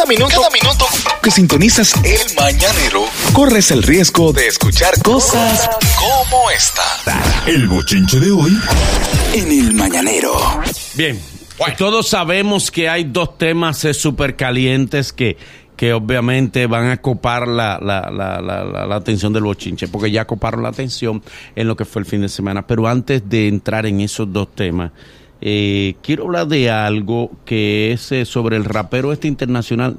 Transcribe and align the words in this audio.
Cada 0.00 0.08
minuto, 0.08 0.34
cada 0.34 0.50
minuto 0.50 0.86
que 1.22 1.30
sintonizas 1.30 1.92
el 2.02 2.34
mañanero, 2.34 3.04
corres 3.34 3.70
el 3.70 3.82
riesgo 3.82 4.32
de 4.32 4.46
escuchar 4.46 4.94
cosas 5.02 5.68
como 5.98 6.50
esta. 6.50 6.82
El 7.46 7.68
bochinche 7.68 8.18
de 8.18 8.30
hoy 8.30 8.58
en 9.34 9.52
el 9.52 9.74
mañanero. 9.74 10.32
Bien, 10.94 11.20
todos 11.76 12.08
sabemos 12.08 12.70
que 12.70 12.88
hay 12.88 13.04
dos 13.04 13.36
temas 13.36 13.84
eh, 13.84 13.92
súper 13.92 14.36
calientes 14.36 15.12
que, 15.12 15.36
que 15.76 15.92
obviamente 15.92 16.66
van 16.66 16.88
a 16.88 16.96
copar 16.96 17.46
la, 17.46 17.78
la, 17.78 18.10
la, 18.10 18.40
la, 18.40 18.86
la 18.86 18.96
atención 18.96 19.34
del 19.34 19.42
bochinche, 19.42 19.86
porque 19.88 20.10
ya 20.10 20.26
coparon 20.26 20.62
la 20.62 20.70
atención 20.70 21.22
en 21.54 21.68
lo 21.68 21.76
que 21.76 21.84
fue 21.84 22.00
el 22.00 22.06
fin 22.06 22.22
de 22.22 22.30
semana. 22.30 22.66
Pero 22.66 22.88
antes 22.88 23.28
de 23.28 23.48
entrar 23.48 23.84
en 23.84 24.00
esos 24.00 24.32
dos 24.32 24.54
temas, 24.54 24.92
eh, 25.40 25.94
quiero 26.02 26.24
hablar 26.26 26.46
de 26.48 26.70
algo 26.70 27.30
que 27.44 27.92
es 27.92 28.12
eh, 28.12 28.24
sobre 28.24 28.56
el 28.56 28.64
rapero 28.64 29.12
este 29.12 29.28
internacional. 29.28 29.96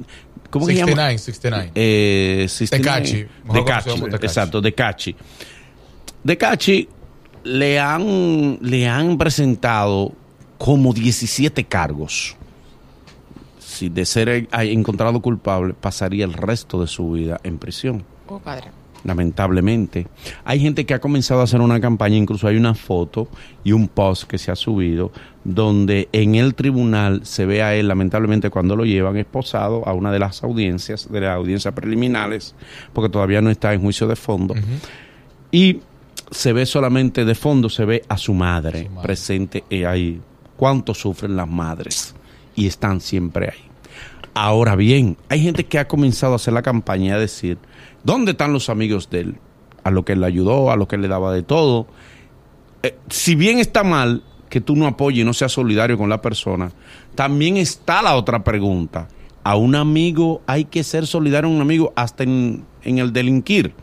¿Cómo 0.49 0.65
se 0.65 0.75
llama? 0.75 1.09
69. 1.11 1.71
Eh, 1.75 2.45
69. 2.49 3.01
Tecachi, 3.01 3.17
De 3.17 3.29
Tecachi. 3.53 4.25
exacto, 4.25 4.61
de 4.61 4.73
Cachi. 4.73 5.15
De 6.23 6.37
Cachi 6.37 6.89
le 7.43 7.79
han, 7.79 8.59
le 8.61 8.87
han 8.87 9.17
presentado 9.17 10.13
como 10.57 10.93
17 10.93 11.63
cargos. 11.63 12.35
Si 13.59 13.89
de 13.89 14.05
ser 14.05 14.47
encontrado 14.51 15.21
culpable, 15.21 15.73
pasaría 15.73 16.25
el 16.25 16.33
resto 16.33 16.81
de 16.81 16.87
su 16.87 17.11
vida 17.11 17.39
en 17.43 17.57
prisión 17.57 18.03
Oh, 18.27 18.39
padre. 18.39 18.67
Lamentablemente. 19.03 20.07
Hay 20.45 20.59
gente 20.59 20.85
que 20.85 20.93
ha 20.93 20.99
comenzado 20.99 21.41
a 21.41 21.45
hacer 21.45 21.61
una 21.61 21.79
campaña, 21.79 22.15
incluso 22.17 22.47
hay 22.47 22.57
una 22.57 22.73
foto 22.75 23.27
y 23.63 23.71
un 23.71 23.87
post 23.87 24.23
que 24.23 24.37
se 24.37 24.51
ha 24.51 24.55
subido 24.55 25.11
donde 25.43 26.07
en 26.11 26.35
el 26.35 26.53
tribunal 26.53 27.21
se 27.25 27.45
ve 27.45 27.63
a 27.63 27.73
él, 27.73 27.87
lamentablemente 27.87 28.49
cuando 28.49 28.75
lo 28.75 28.85
llevan 28.85 29.17
esposado 29.17 29.87
a 29.87 29.93
una 29.93 30.11
de 30.11 30.19
las 30.19 30.43
audiencias, 30.43 31.11
de 31.11 31.21
las 31.21 31.35
audiencias 31.35 31.73
preliminares, 31.73 32.53
porque 32.93 33.09
todavía 33.09 33.41
no 33.41 33.49
está 33.49 33.73
en 33.73 33.81
juicio 33.81 34.07
de 34.07 34.15
fondo, 34.15 34.53
y 35.51 35.79
se 36.29 36.53
ve 36.53 36.65
solamente 36.65 37.25
de 37.25 37.35
fondo, 37.35 37.69
se 37.69 37.85
ve 37.85 38.03
a 38.07 38.17
su 38.17 38.33
madre, 38.33 38.83
Su 38.85 38.89
madre. 38.91 39.03
presente 39.03 39.63
eh, 39.69 39.85
ahí. 39.85 40.21
¿Cuánto 40.55 40.93
sufren 40.93 41.35
las 41.35 41.47
madres? 41.47 42.15
Y 42.55 42.67
están 42.67 43.01
siempre 43.01 43.47
ahí. 43.49 43.70
Ahora 44.33 44.75
bien, 44.75 45.17
hay 45.29 45.41
gente 45.41 45.65
que 45.65 45.77
ha 45.77 45.87
comenzado 45.87 46.33
a 46.33 46.35
hacer 46.37 46.53
la 46.53 46.61
campaña 46.61 47.15
a 47.15 47.19
decir, 47.19 47.57
¿dónde 48.03 48.31
están 48.31 48.53
los 48.53 48.69
amigos 48.69 49.09
de 49.09 49.21
él? 49.21 49.35
A 49.83 49.91
lo 49.91 50.05
que 50.05 50.13
él 50.13 50.21
le 50.21 50.27
ayudó, 50.27 50.71
a 50.71 50.77
lo 50.77 50.87
que 50.87 50.95
él 50.95 51.01
le 51.01 51.07
daba 51.09 51.33
de 51.33 51.43
todo. 51.43 51.87
Eh, 52.83 52.97
si 53.09 53.35
bien 53.35 53.59
está 53.59 53.83
mal 53.83 54.23
que 54.49 54.61
tú 54.61 54.75
no 54.75 54.87
apoyes 54.87 55.21
y 55.21 55.25
no 55.25 55.33
seas 55.33 55.51
solidario 55.51 55.97
con 55.97 56.09
la 56.09 56.21
persona, 56.21 56.71
también 57.15 57.57
está 57.57 58.01
la 58.01 58.15
otra 58.15 58.43
pregunta. 58.43 59.09
A 59.43 59.55
un 59.55 59.75
amigo 59.75 60.41
hay 60.45 60.65
que 60.65 60.83
ser 60.83 61.07
solidario 61.07 61.49
a 61.49 61.53
un 61.53 61.61
amigo 61.61 61.91
hasta 61.95 62.23
en, 62.23 62.63
en 62.83 62.99
el 62.99 63.11
delinquir. 63.11 63.73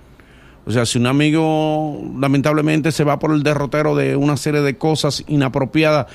O 0.64 0.70
sea, 0.70 0.84
si 0.84 0.98
un 0.98 1.06
amigo 1.06 1.98
lamentablemente 2.19 2.92
se 2.92 3.02
va 3.02 3.19
por 3.19 3.32
el 3.32 3.42
derrotero 3.42 3.94
de 3.94 4.16
una 4.16 4.36
serie 4.36 4.60
de 4.60 4.76
cosas 4.76 5.24
inapropiadas, 5.26 6.06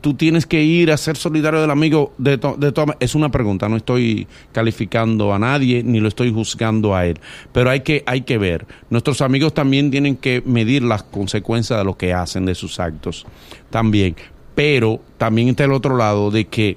tú 0.00 0.14
tienes 0.14 0.46
que 0.46 0.62
ir 0.62 0.90
a 0.92 0.96
ser 0.96 1.16
solidario 1.16 1.60
del 1.60 1.70
amigo 1.70 2.12
de, 2.18 2.38
to- 2.38 2.56
ma- 2.86 2.96
es 3.00 3.14
una 3.14 3.30
pregunta 3.30 3.68
no 3.68 3.76
estoy 3.76 4.26
calificando 4.52 5.32
a 5.32 5.38
nadie 5.38 5.82
ni 5.82 6.00
lo 6.00 6.08
estoy 6.08 6.32
juzgando 6.32 6.94
a 6.94 7.06
él 7.06 7.18
pero 7.52 7.70
hay 7.70 7.80
que 7.80 8.02
hay 8.06 8.22
que 8.22 8.38
ver. 8.38 8.66
Nuestros 8.90 9.20
amigos 9.20 9.54
también 9.54 9.90
tienen 9.90 10.16
que 10.16 10.42
medir 10.46 10.82
las 10.82 11.02
consecuencias 11.02 11.78
de 11.78 11.84
lo 11.84 11.96
que 11.96 12.12
hacen 12.12 12.44
de 12.46 12.54
sus 12.54 12.80
actos 12.80 13.26
también 13.70 14.16
pero 14.54 15.00
también 15.18 15.48
está 15.48 15.64
el 15.64 15.72
otro 15.72 15.96
lado 15.96 16.30
de 16.30 16.46
que 16.46 16.76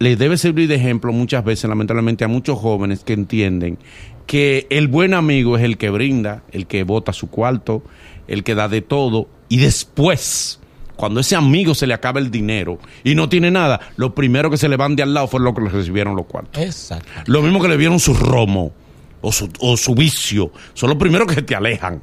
les 0.00 0.18
debe 0.18 0.36
servir 0.36 0.68
de 0.68 0.76
ejemplo 0.76 1.12
muchas 1.12 1.44
veces, 1.44 1.68
lamentablemente, 1.68 2.24
a 2.24 2.28
muchos 2.28 2.56
jóvenes 2.58 3.02
que 3.02 3.14
entienden 3.14 3.78
que 4.26 4.66
el 4.70 4.86
buen 4.86 5.12
amigo 5.12 5.56
es 5.56 5.64
el 5.64 5.76
que 5.76 5.90
brinda, 5.90 6.42
el 6.52 6.66
que 6.68 6.84
bota 6.84 7.12
su 7.12 7.30
cuarto, 7.30 7.82
el 8.28 8.44
que 8.44 8.54
da 8.54 8.68
de 8.68 8.80
todo, 8.80 9.26
y 9.48 9.56
después, 9.56 10.60
cuando 10.98 11.20
ese 11.20 11.36
amigo 11.36 11.76
se 11.76 11.86
le 11.86 11.94
acaba 11.94 12.18
el 12.18 12.28
dinero 12.28 12.80
y 13.04 13.14
no 13.14 13.28
tiene 13.28 13.52
nada, 13.52 13.78
lo 13.96 14.16
primero 14.16 14.50
que 14.50 14.56
se 14.56 14.68
le 14.68 14.76
van 14.76 14.96
de 14.96 15.04
al 15.04 15.14
lado 15.14 15.28
fue 15.28 15.38
lo 15.38 15.54
que 15.54 15.60
le 15.60 15.68
recibieron 15.68 16.16
los 16.16 16.26
cuartos. 16.26 16.60
Exacto. 16.60 17.08
Lo 17.26 17.40
mismo 17.40 17.62
que 17.62 17.68
le 17.68 17.76
vieron 17.76 18.00
su 18.00 18.14
romo 18.14 18.72
o 19.20 19.30
su, 19.30 19.48
o 19.60 19.76
su 19.76 19.94
vicio, 19.94 20.50
son 20.74 20.90
los 20.90 20.98
primeros 20.98 21.32
que 21.32 21.40
te 21.40 21.54
alejan. 21.54 22.02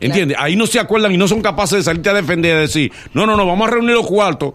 ¿Entiendes? 0.00 0.36
Ahí 0.40 0.56
no 0.56 0.66
se 0.66 0.80
acuerdan 0.80 1.12
y 1.12 1.16
no 1.16 1.28
son 1.28 1.40
capaces 1.40 1.78
de 1.78 1.84
salirte 1.84 2.10
a 2.10 2.14
defender 2.14 2.56
y 2.56 2.60
decir, 2.62 2.92
no, 3.14 3.24
no, 3.24 3.36
no, 3.36 3.46
vamos 3.46 3.68
a 3.68 3.70
reunir 3.70 3.94
los 3.94 4.06
cuartos. 4.06 4.54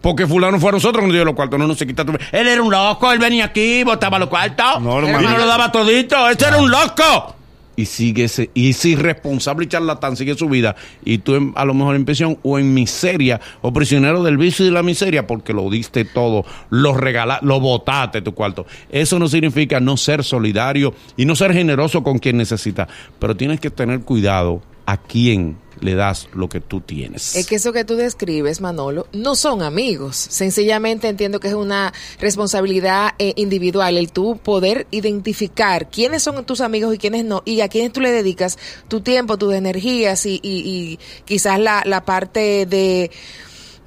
Porque 0.00 0.26
fulano 0.26 0.58
fue 0.58 0.70
a 0.70 0.72
nosotros 0.72 1.00
que 1.00 1.06
nos 1.06 1.14
dio 1.14 1.24
los 1.24 1.34
cuartos. 1.36 1.60
No, 1.60 1.68
no 1.68 1.76
se 1.76 1.86
quita 1.86 2.04
tu... 2.04 2.12
Él 2.12 2.48
era 2.48 2.60
un 2.60 2.72
loco, 2.72 3.12
él 3.12 3.20
venía 3.20 3.44
aquí, 3.44 3.84
botaba 3.84 4.18
los 4.18 4.28
cuartos. 4.28 4.82
No, 4.82 5.00
no 5.00 5.20
lo 5.20 5.46
daba 5.46 5.70
todito. 5.70 6.28
Este 6.28 6.44
era 6.44 6.58
un 6.58 6.68
loco. 6.68 7.35
Y 7.76 7.84
sigue 7.84 8.24
ese, 8.24 8.50
y 8.54 8.70
ese 8.70 8.88
irresponsable 8.90 9.66
y 9.66 9.68
charlatán 9.68 10.16
sigue 10.16 10.34
su 10.34 10.48
vida. 10.48 10.74
Y 11.04 11.18
tú 11.18 11.34
en- 11.34 11.52
a 11.56 11.64
lo 11.64 11.74
mejor 11.74 11.94
en 11.94 12.04
prisión 12.06 12.38
o 12.42 12.58
en 12.58 12.72
miseria, 12.72 13.40
o 13.60 13.72
prisionero 13.72 14.22
del 14.22 14.38
vicio 14.38 14.64
y 14.64 14.68
de 14.68 14.74
la 14.74 14.82
miseria, 14.82 15.26
porque 15.26 15.52
lo 15.52 15.68
diste 15.68 16.04
todo, 16.06 16.44
lo 16.70 16.94
regalaste, 16.94 17.44
lo 17.44 17.60
botaste 17.60 18.22
tu 18.22 18.32
cuarto. 18.34 18.66
Eso 18.90 19.18
no 19.18 19.28
significa 19.28 19.78
no 19.78 19.96
ser 19.96 20.24
solidario 20.24 20.94
y 21.16 21.26
no 21.26 21.36
ser 21.36 21.52
generoso 21.52 22.02
con 22.02 22.18
quien 22.18 22.38
necesita. 22.38 22.88
Pero 23.18 23.36
tienes 23.36 23.60
que 23.60 23.70
tener 23.70 24.00
cuidado 24.00 24.62
a 24.86 24.96
quién 24.96 25.56
le 25.80 25.94
das 25.94 26.28
lo 26.32 26.48
que 26.48 26.60
tú 26.60 26.80
tienes. 26.80 27.36
Es 27.36 27.46
que 27.46 27.56
eso 27.56 27.72
que 27.72 27.84
tú 27.84 27.96
describes, 27.96 28.60
Manolo, 28.60 29.06
no 29.12 29.34
son 29.34 29.62
amigos. 29.62 30.16
Sencillamente 30.16 31.08
entiendo 31.08 31.38
que 31.40 31.48
es 31.48 31.54
una 31.54 31.92
responsabilidad 32.18 33.10
eh, 33.18 33.32
individual 33.36 33.96
el 33.96 34.12
tú 34.12 34.36
poder 34.42 34.86
identificar 34.90 35.88
quiénes 35.90 36.22
son 36.22 36.44
tus 36.44 36.60
amigos 36.60 36.94
y 36.94 36.98
quiénes 36.98 37.24
no, 37.24 37.42
y 37.44 37.60
a 37.60 37.68
quiénes 37.68 37.92
tú 37.92 38.00
le 38.00 38.10
dedicas 38.12 38.58
tu 38.88 39.00
tiempo, 39.00 39.36
tus 39.38 39.54
energías 39.54 40.26
y, 40.26 40.40
y- 40.42 40.68
y 40.68 40.98
quizás 41.24 41.58
la, 41.58 41.82
la 41.86 42.04
parte 42.04 42.66
de 42.66 43.10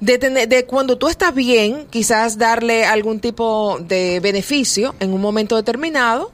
de, 0.00 0.18
tener- 0.18 0.48
de 0.48 0.64
cuando 0.64 0.96
tú 0.96 1.08
estás 1.08 1.34
bien, 1.34 1.86
quizás 1.90 2.38
darle 2.38 2.86
algún 2.86 3.20
tipo 3.20 3.78
de 3.86 4.18
beneficio 4.20 4.94
en 4.98 5.12
un 5.12 5.20
momento 5.20 5.56
determinado. 5.56 6.32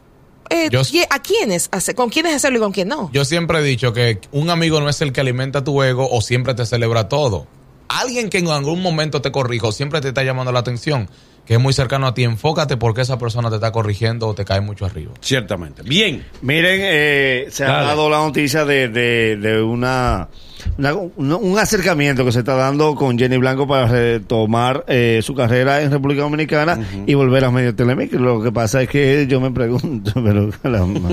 Eh, 0.51 0.69
Yo- 0.71 0.83
¿A 1.11 1.23
quiénes? 1.23 1.69
hace- 1.73 1.95
¿Con 1.95 2.09
quiénes 2.11 2.35
hacerlo 2.35 2.59
y 2.59 2.61
con 2.61 2.73
quién 2.73 2.89
no? 2.89 3.11
Yo 3.13 3.25
siempre 3.25 3.59
he 3.59 3.63
dicho 3.63 3.93
que 3.93 4.21
un 4.33 4.51
amigo 4.51 4.81
no 4.81 4.89
es 4.89 5.01
el 5.01 5.13
que 5.13 5.21
alimenta 5.21 5.65
tu 5.65 5.83
ego 5.83 6.09
o 6.11 6.21
siempre 6.21 6.55
te 6.55 6.65
celebra 6.67 7.09
todo. 7.09 7.47
Alguien 7.89 8.31
que 8.31 8.39
en 8.39 8.49
algún 8.49 8.83
momento 8.83 9.23
te 9.23 9.31
corrijo 9.33 9.71
siempre 9.73 10.01
te 10.01 10.09
está 10.09 10.23
llamando 10.25 10.51
la 10.53 10.59
atención, 10.61 11.09
que 11.47 11.55
es 11.55 11.61
muy 11.61 11.73
cercano 11.73 12.07
a 12.09 12.15
ti, 12.15 12.25
enfócate 12.25 12.77
porque 12.77 13.01
esa 13.03 13.19
persona 13.19 13.49
te 13.49 13.55
está 13.57 13.71
corrigiendo 13.73 14.27
o 14.29 14.35
te 14.35 14.45
cae 14.45 14.61
mucho 14.61 14.85
arriba. 14.85 15.13
Ciertamente. 15.21 15.83
Bien. 15.83 16.25
Miren, 16.43 16.81
eh, 16.83 17.47
se 17.51 17.65
ha 17.65 17.83
dado 17.83 18.11
la 18.11 18.19
noticia 18.19 18.65
de, 18.65 18.89
de, 18.89 19.37
de 19.37 19.63
una, 19.63 20.29
una- 20.77 20.95
un, 20.95 21.33
un 21.33 21.59
acercamiento 21.59 22.25
que 22.25 22.33
se 22.33 22.41
está 22.41 22.55
dando 22.57 22.95
con 22.97 23.17
Jenny 23.19 23.37
Blanco 23.37 23.67
para 23.69 23.87
retomar 23.87 24.85
eh, 24.89 25.21
su 25.23 25.35
carrera 25.35 25.83
en 25.83 25.91
República 25.93 26.23
Dominicana 26.23 26.79
y 27.07 27.15
volver 27.15 27.45
a 27.45 27.51
medio 27.53 27.75
telemicro. 27.75 28.19
Lo 28.19 28.43
que 28.43 28.51
pasa 28.51 28.83
es 28.83 28.89
que 28.89 29.27
yo 29.29 29.41
me 29.41 29.51
pregunto, 29.53 30.13
pero 30.25 30.51
caramba, 30.63 31.11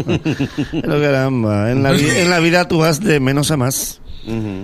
pero 0.72 1.02
caramba, 1.02 1.72
en 1.72 1.84
la, 1.84 1.92
en 1.92 2.30
la 2.30 2.40
vida 2.40 2.68
tú 2.68 2.80
vas 2.80 3.00
de 3.02 3.20
menos 3.20 3.52
a 3.52 3.58
más. 3.58 4.00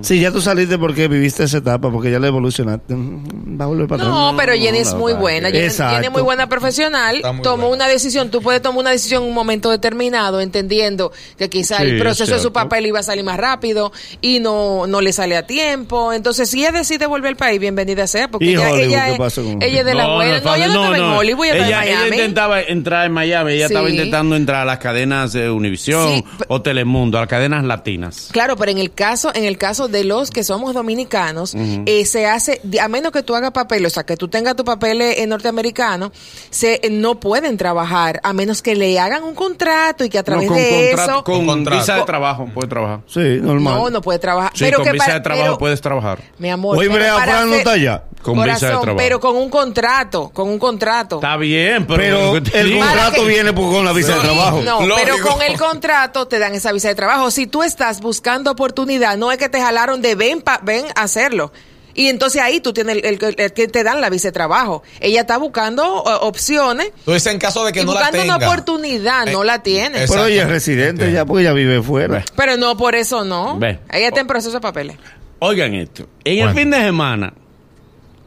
Si 0.02 0.20
ya 0.20 0.32
tú 0.32 0.42
saliste 0.42 0.78
porque 0.78 1.08
viviste 1.08 1.44
esa 1.44 1.58
etapa, 1.58 1.92
porque 1.92 2.10
ya 2.12 2.20
la 2.20 2.28
evolucionaste, 2.28 2.96
mm, 2.96 3.60
va 3.60 3.66
a 3.66 3.68
volver 3.68 3.88
para 3.88 4.04
atrás. 4.04 4.16
No, 4.18 4.34
pero 4.38 4.54
Jenny 4.54 4.78
es 4.80 4.94
no, 4.94 5.00
muy 5.00 5.14
buena. 5.14 5.50
Jenny, 5.50 5.66
es 5.66 6.12
muy 6.12 6.22
buena 6.22 6.48
profesional. 6.48 7.22
Tomó 7.44 7.68
buena. 7.68 7.86
una 7.86 7.88
decisión. 7.88 8.30
Tú 8.32 8.42
puedes 8.42 8.62
tomar 8.62 8.80
una 8.80 8.92
decisión 8.92 9.24
en 9.24 9.30
un 9.30 9.36
momento 9.36 9.70
determinado, 9.70 10.40
entendiendo 10.42 11.12
que 11.38 11.50
quizá 11.50 11.78
Sí, 11.78 11.84
el 11.84 11.96
es 11.96 12.02
proceso 12.02 12.34
de 12.36 12.40
su 12.40 12.54
papel 12.54 12.86
iba 12.86 13.00
a 13.00 13.04
salir 13.04 13.24
más 13.24 13.38
rápido 13.38 13.92
y 14.22 14.40
no, 14.40 14.88
no 14.88 15.02
le 15.02 15.12
sale 15.14 15.36
a 15.36 15.46
tiempo. 15.46 16.14
Entonces, 16.14 16.50
si 16.50 16.60
ella 16.62 16.72
decide 16.72 17.06
volver 17.06 17.30
al 17.30 17.36
país, 17.36 17.60
bienvenida 17.60 18.08
sea, 18.08 18.30
porque 18.30 18.46
¿Y 18.46 18.50
ella, 18.56 18.72
Hollywood? 18.72 18.88
ella 18.94 19.06
¿Qué 19.06 19.12
es, 19.14 19.18
pasó 19.18 19.44
con 19.44 19.62
ella 19.62 19.80
es 19.80 19.86
de 19.86 19.94
la 19.94 20.08
buena. 20.08 20.38
es 20.38 20.44
No, 20.44 20.56
ella 20.56 20.68
no, 20.68 20.74
estaba 20.86 20.98
en 20.98 21.04
Hollywood, 21.18 21.46
ella, 21.46 21.56
estaba 21.66 21.84
en 21.86 21.90
ella 21.90 22.08
intentaba 22.16 22.62
entrar 22.62 23.06
en 23.06 23.12
Miami, 23.12 23.54
ella 23.54 23.66
estaba 23.66 23.88
Sí. 23.88 23.94
intentando 23.96 24.36
entrar 24.36 24.62
a 24.62 24.66
las 24.66 24.80
cadenas 24.80 25.34
de 25.34 25.50
Univisión 25.50 26.08
Sí, 26.08 26.24
o 26.48 26.62
Telemundo, 26.62 27.18
a 27.18 27.22
las 27.22 27.30
cadenas 27.30 27.64
latinas. 27.64 28.30
Claro, 28.32 28.56
pero 28.56 28.72
en 28.72 28.78
el 28.78 28.92
caso, 28.94 29.32
en 29.34 29.46
el 29.46 29.49
caso 29.58 29.88
de 29.88 30.04
los 30.04 30.32
que 30.32 30.44
somos 30.44 30.74
dominicanos, 30.74 31.54
eh, 31.56 32.06
se 32.06 32.26
hace, 32.28 32.62
a 32.82 32.88
menos 32.88 33.12
que 33.12 33.24
tú 33.24 33.36
hagas 33.36 33.52
papel, 33.52 33.86
o 33.86 33.90
sea, 33.90 34.04
que 34.06 34.18
tú 34.18 34.28
tengas 34.28 34.56
tu 34.56 34.64
papel 34.64 35.02
eh, 35.02 35.26
norteamericano, 35.28 36.12
se 36.50 36.80
eh, 36.84 36.90
no 36.90 37.20
pueden 37.20 37.58
trabajar, 37.58 38.20
a 38.24 38.34
menos 38.34 38.62
que 38.62 38.76
le 38.76 39.00
hagan 39.00 39.24
un 39.24 39.36
contrato 39.36 40.04
y 40.04 40.10
que 40.10 40.18
a 40.20 40.24
través 40.24 40.46
No, 40.48 40.54
con 40.54 40.62
de 40.62 40.88
contrato- 40.92 41.12
eso, 41.12 41.24
con 41.24 41.64
visa 41.66 41.96
de 41.96 42.04
trabajo 42.04 42.48
puede 42.54 42.68
trabajar. 42.68 43.00
Sí, 43.08 43.40
normal. 43.42 43.74
no, 43.76 43.90
no 43.90 44.02
puede 44.02 44.20
trabajar. 44.20 44.52
Sí, 44.54 44.66
pero 44.66 44.78
con 44.78 44.86
que 44.86 44.92
visa 44.94 45.06
para- 45.06 45.14
de 45.16 45.22
trabajo 45.22 45.46
pero- 45.46 45.58
puedes 45.58 45.82
trabajar. 45.82 46.20
Mi 46.38 46.50
amor, 46.50 46.78
Hoy 46.78 46.88
Brea 46.88 47.16
Fran 47.18 47.50
no 47.50 47.56
está 47.56 47.72
allá. 47.72 48.04
Con 48.22 48.34
visa 48.34 48.44
de 48.44 48.52
Corazón, 48.60 48.82
trabajo. 48.82 48.98
pero 48.98 49.20
con 49.22 49.38
un 49.38 49.50
contrato, 49.50 50.30
con 50.34 50.50
un 50.50 50.60
contrato. 50.60 51.16
Está 51.16 51.38
bien, 51.38 51.88
pero, 51.88 52.34
Pero 52.34 52.36
el 52.36 52.78
contrato 52.78 53.22
que- 53.24 53.28
viene 53.30 53.54
por- 53.54 53.72
con 53.72 53.86
la 53.86 53.94
visa 53.94 54.16
de 54.16 54.20
trabajo. 54.22 54.62
No, 54.62 54.86
Lógico. 54.86 54.96
pero 55.02 55.18
con 55.26 55.42
el 55.42 55.58
contrato 55.58 56.28
te 56.28 56.38
dan 56.38 56.54
esa 56.54 56.74
visa 56.74 56.90
de 56.90 56.96
trabajo. 56.96 57.32
Si 57.32 57.48
tú 57.48 57.64
estás 57.64 58.02
buscando 58.02 58.52
oportunidad, 58.52 59.16
no 59.18 59.32
es 59.32 59.38
que 59.40 59.50
te 59.50 59.60
jalaron 59.60 60.02
de 60.02 60.16
ven, 60.16 60.42
pa- 60.42 60.60
ven 60.64 60.86
a 60.96 61.04
hacerlo. 61.04 61.52
Y 61.96 62.08
entonces 62.08 62.42
ahí 62.42 62.60
tú 62.62 62.72
tienes 62.72 62.98
el, 62.98 63.06
el- 63.24 63.36
el 63.38 63.52
que 63.54 63.68
te 63.68 63.84
dan 63.84 64.00
la 64.00 64.10
visa 64.10 64.28
de 64.30 64.32
trabajo. 64.32 64.84
Ella 65.02 65.22
está 65.22 65.38
buscando 65.38 65.84
o- 65.86 66.28
opciones 66.28 66.92
Tú 67.04 67.12
dices 67.12 67.34
en 67.34 67.40
caso 67.40 67.66
de 67.66 67.74
que 67.74 67.82
y 67.82 67.86
no 67.86 67.94
la 67.94 68.00
buscando 68.02 68.20
tenga. 68.22 68.36
una 68.38 68.48
oportunidad, 68.48 69.26
no 69.26 69.44
Eh, 69.44 69.46
la 69.48 69.64
tiene. 69.64 70.04
es- 70.04 70.12
Pero 70.12 70.26
ella 70.28 70.44
es 70.44 70.50
residente 70.50 71.12
ya 71.12 71.26
porque 71.26 71.42
ella 71.42 71.54
vive 71.54 71.82
fuera. 71.82 72.24
Pero 72.36 72.56
no, 72.58 72.78
por 72.78 72.96
eso 72.96 73.26
no. 73.26 73.58
Ve. 73.58 73.80
Ella 73.92 74.08
está 74.10 74.22
en 74.22 74.28
proceso 74.28 74.54
de 74.54 74.62
papeles. 74.62 74.98
Oigan 75.40 75.74
esto. 75.74 76.06
En 76.24 76.48
el 76.48 76.54
fin 76.54 76.70
de 76.70 76.78
semana 76.78 77.34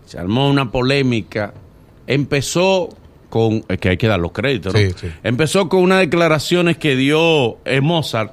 se 0.07 0.19
armó 0.19 0.51
una 0.51 0.71
polémica. 0.71 1.55
Empezó 2.07 2.89
con. 3.31 3.65
Es 3.69 3.79
que 3.79 3.91
hay 3.91 3.97
que 3.97 4.09
dar 4.09 4.19
los 4.19 4.33
créditos, 4.33 4.75
¿no? 4.75 4.79
Sí, 4.79 4.91
sí. 5.01 5.11
Empezó 5.23 5.69
con 5.69 5.81
unas 5.81 6.01
declaraciones 6.01 6.77
que 6.77 6.97
dio 6.97 7.57
eh, 7.65 7.81
Mozart. 7.81 8.33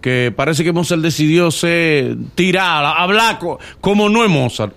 Que 0.00 0.32
parece 0.34 0.62
que 0.64 0.72
Mozart 0.72 1.00
decidió 1.02 1.50
ser 1.50 2.16
tirar, 2.34 2.84
hablar 2.84 3.38
co- 3.38 3.58
como 3.80 4.08
no 4.08 4.24
es 4.24 4.30
Mozart. 4.30 4.72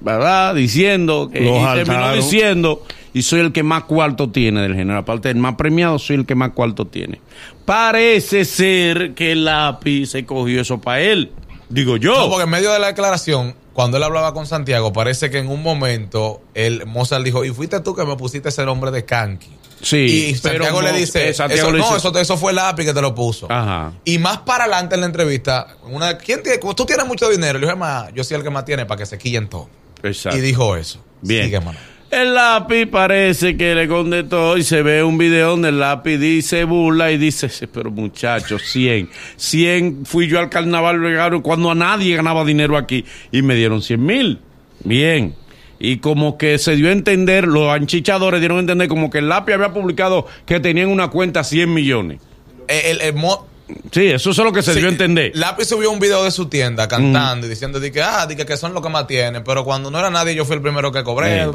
¿Verdad? 0.00 0.54
Diciendo. 0.54 1.28
que- 1.32 1.40
Los 1.40 1.58
y 1.58 1.74
terminó 1.84 2.12
diciendo. 2.14 2.82
Y 3.12 3.22
soy 3.22 3.40
el 3.40 3.52
que 3.52 3.62
más 3.62 3.84
cuarto 3.84 4.30
tiene 4.30 4.62
del 4.62 4.74
género. 4.74 4.98
Aparte 4.98 5.28
del 5.28 5.36
más 5.38 5.56
premiado, 5.56 5.98
soy 5.98 6.16
el 6.16 6.26
que 6.26 6.34
más 6.36 6.50
cuarto 6.50 6.86
tiene. 6.86 7.20
Parece 7.64 8.44
ser 8.44 9.14
que 9.14 9.32
el 9.32 9.44
lápiz 9.44 10.06
se 10.06 10.24
cogió 10.24 10.60
eso 10.60 10.80
para 10.80 11.00
él. 11.00 11.32
Digo 11.68 11.96
yo. 11.96 12.16
No, 12.16 12.28
porque 12.28 12.44
en 12.44 12.50
medio 12.50 12.72
de 12.72 12.78
la 12.78 12.88
declaración, 12.88 13.54
cuando 13.72 13.96
él 13.96 14.02
hablaba 14.04 14.32
con 14.32 14.46
Santiago, 14.46 14.92
parece 14.92 15.30
que 15.30 15.38
en 15.38 15.48
un 15.48 15.62
momento 15.62 16.40
el 16.54 16.86
Mozart 16.86 17.24
dijo, 17.24 17.44
y 17.44 17.50
fuiste 17.50 17.80
tú 17.80 17.94
que 17.94 18.04
me 18.04 18.16
pusiste 18.16 18.48
ese 18.48 18.64
nombre 18.64 18.90
de 18.90 19.04
Kanki. 19.04 19.48
Sí, 19.82 19.96
y 20.36 20.38
pero 20.42 20.64
Santiago 20.64 20.82
le 20.82 20.92
Mo- 20.92 20.98
dice, 20.98 21.28
eh, 21.30 21.34
Santiago 21.34 21.68
eso, 21.68 21.72
le 21.72 21.78
no, 21.78 21.96
eso, 21.96 22.18
eso 22.18 22.36
fue 22.36 22.52
el 22.52 22.56
lápiz 22.56 22.84
que 22.84 22.92
te 22.94 23.00
lo 23.02 23.14
puso. 23.14 23.46
Ajá. 23.50 23.92
Y 24.04 24.18
más 24.18 24.38
para 24.38 24.64
adelante 24.64 24.94
en 24.94 25.00
la 25.00 25.06
entrevista, 25.06 25.76
una, 25.84 26.18
¿quién 26.18 26.42
tiene, 26.42 26.58
como 26.60 26.74
tú 26.74 26.84
tienes 26.84 27.06
mucho 27.06 27.28
dinero? 27.30 27.58
Le 27.58 27.66
dije, 27.66 27.76
"Ma, 27.76 28.08
yo 28.14 28.22
soy 28.24 28.36
el 28.36 28.42
que 28.42 28.50
más 28.50 28.64
tiene 28.64 28.84
para 28.86 28.98
que 28.98 29.06
se 29.06 29.16
quillen 29.18 29.48
todo. 29.48 29.68
Exacto. 30.02 30.38
Y 30.38 30.40
dijo 30.42 30.76
eso. 30.76 31.02
Bien. 31.22 31.44
Sigue, 31.44 31.60
mano. 31.60 31.78
El 32.10 32.34
lápiz 32.34 32.86
parece 32.86 33.56
que 33.56 33.72
le 33.74 33.86
contestó 33.86 34.56
y 34.56 34.64
se 34.64 34.82
ve 34.82 35.04
un 35.04 35.16
video 35.16 35.50
donde 35.50 35.68
el 35.68 35.78
lápiz 35.78 36.18
dice 36.18 36.64
burla 36.64 37.12
y 37.12 37.18
dice, 37.18 37.48
"Sí, 37.48 37.66
pero 37.68 37.90
muchachos, 37.92 38.62
100. 38.66 39.08
100 39.36 40.04
fui 40.04 40.26
yo 40.26 40.40
al 40.40 40.50
carnaval 40.50 41.40
cuando 41.42 41.70
a 41.70 41.74
nadie 41.76 42.16
ganaba 42.16 42.44
dinero 42.44 42.76
aquí 42.76 43.04
y 43.30 43.42
me 43.42 43.54
dieron 43.54 43.80
100 43.80 44.04
mil. 44.04 44.40
Bien. 44.82 45.36
Y 45.82 45.96
como 45.96 46.36
que 46.36 46.58
se 46.58 46.76
dio 46.76 46.88
a 46.88 46.92
entender, 46.92 47.48
los 47.48 47.70
anchichadores 47.72 48.40
dieron 48.40 48.58
a 48.58 48.60
entender 48.60 48.86
como 48.88 49.08
que 49.10 49.18
el 49.18 49.28
lápiz 49.30 49.54
había 49.54 49.72
publicado 49.72 50.26
que 50.44 50.60
tenían 50.60 50.88
una 50.90 51.08
cuenta 51.08 51.42
100 51.42 51.72
millones. 51.72 52.20
Eh, 52.68 52.82
el- 52.90 53.00
el 53.00 53.14
Mo- 53.14 53.46
Sí, 53.92 54.06
eso 54.08 54.30
es 54.30 54.36
lo 54.38 54.52
que 54.52 54.62
se 54.62 54.72
Sí, 54.74 54.80
dio 54.80 54.88
a 54.88 54.92
entender. 54.92 55.30
Lápiz 55.36 55.66
subió 55.66 55.90
un 55.92 56.00
video 56.00 56.24
de 56.24 56.32
su 56.32 56.46
tienda 56.48 56.88
cantando 56.88 57.46
y 57.46 57.50
diciendo 57.50 57.78
de 57.78 57.92
que, 57.92 58.02
ah, 58.02 58.26
de 58.26 58.34
que, 58.36 58.44
que 58.44 58.56
son 58.56 58.74
los 58.74 58.82
que 58.82 58.88
más 58.88 59.06
tienen, 59.06 59.44
pero 59.44 59.64
cuando 59.64 59.90
no 59.92 59.98
era 60.00 60.10
nadie 60.10 60.34
yo 60.34 60.44
fui 60.44 60.56
el 60.56 60.62
primero 60.62 60.90
que 60.90 61.04
cobré. 61.04 61.34
Bien. 61.36 61.50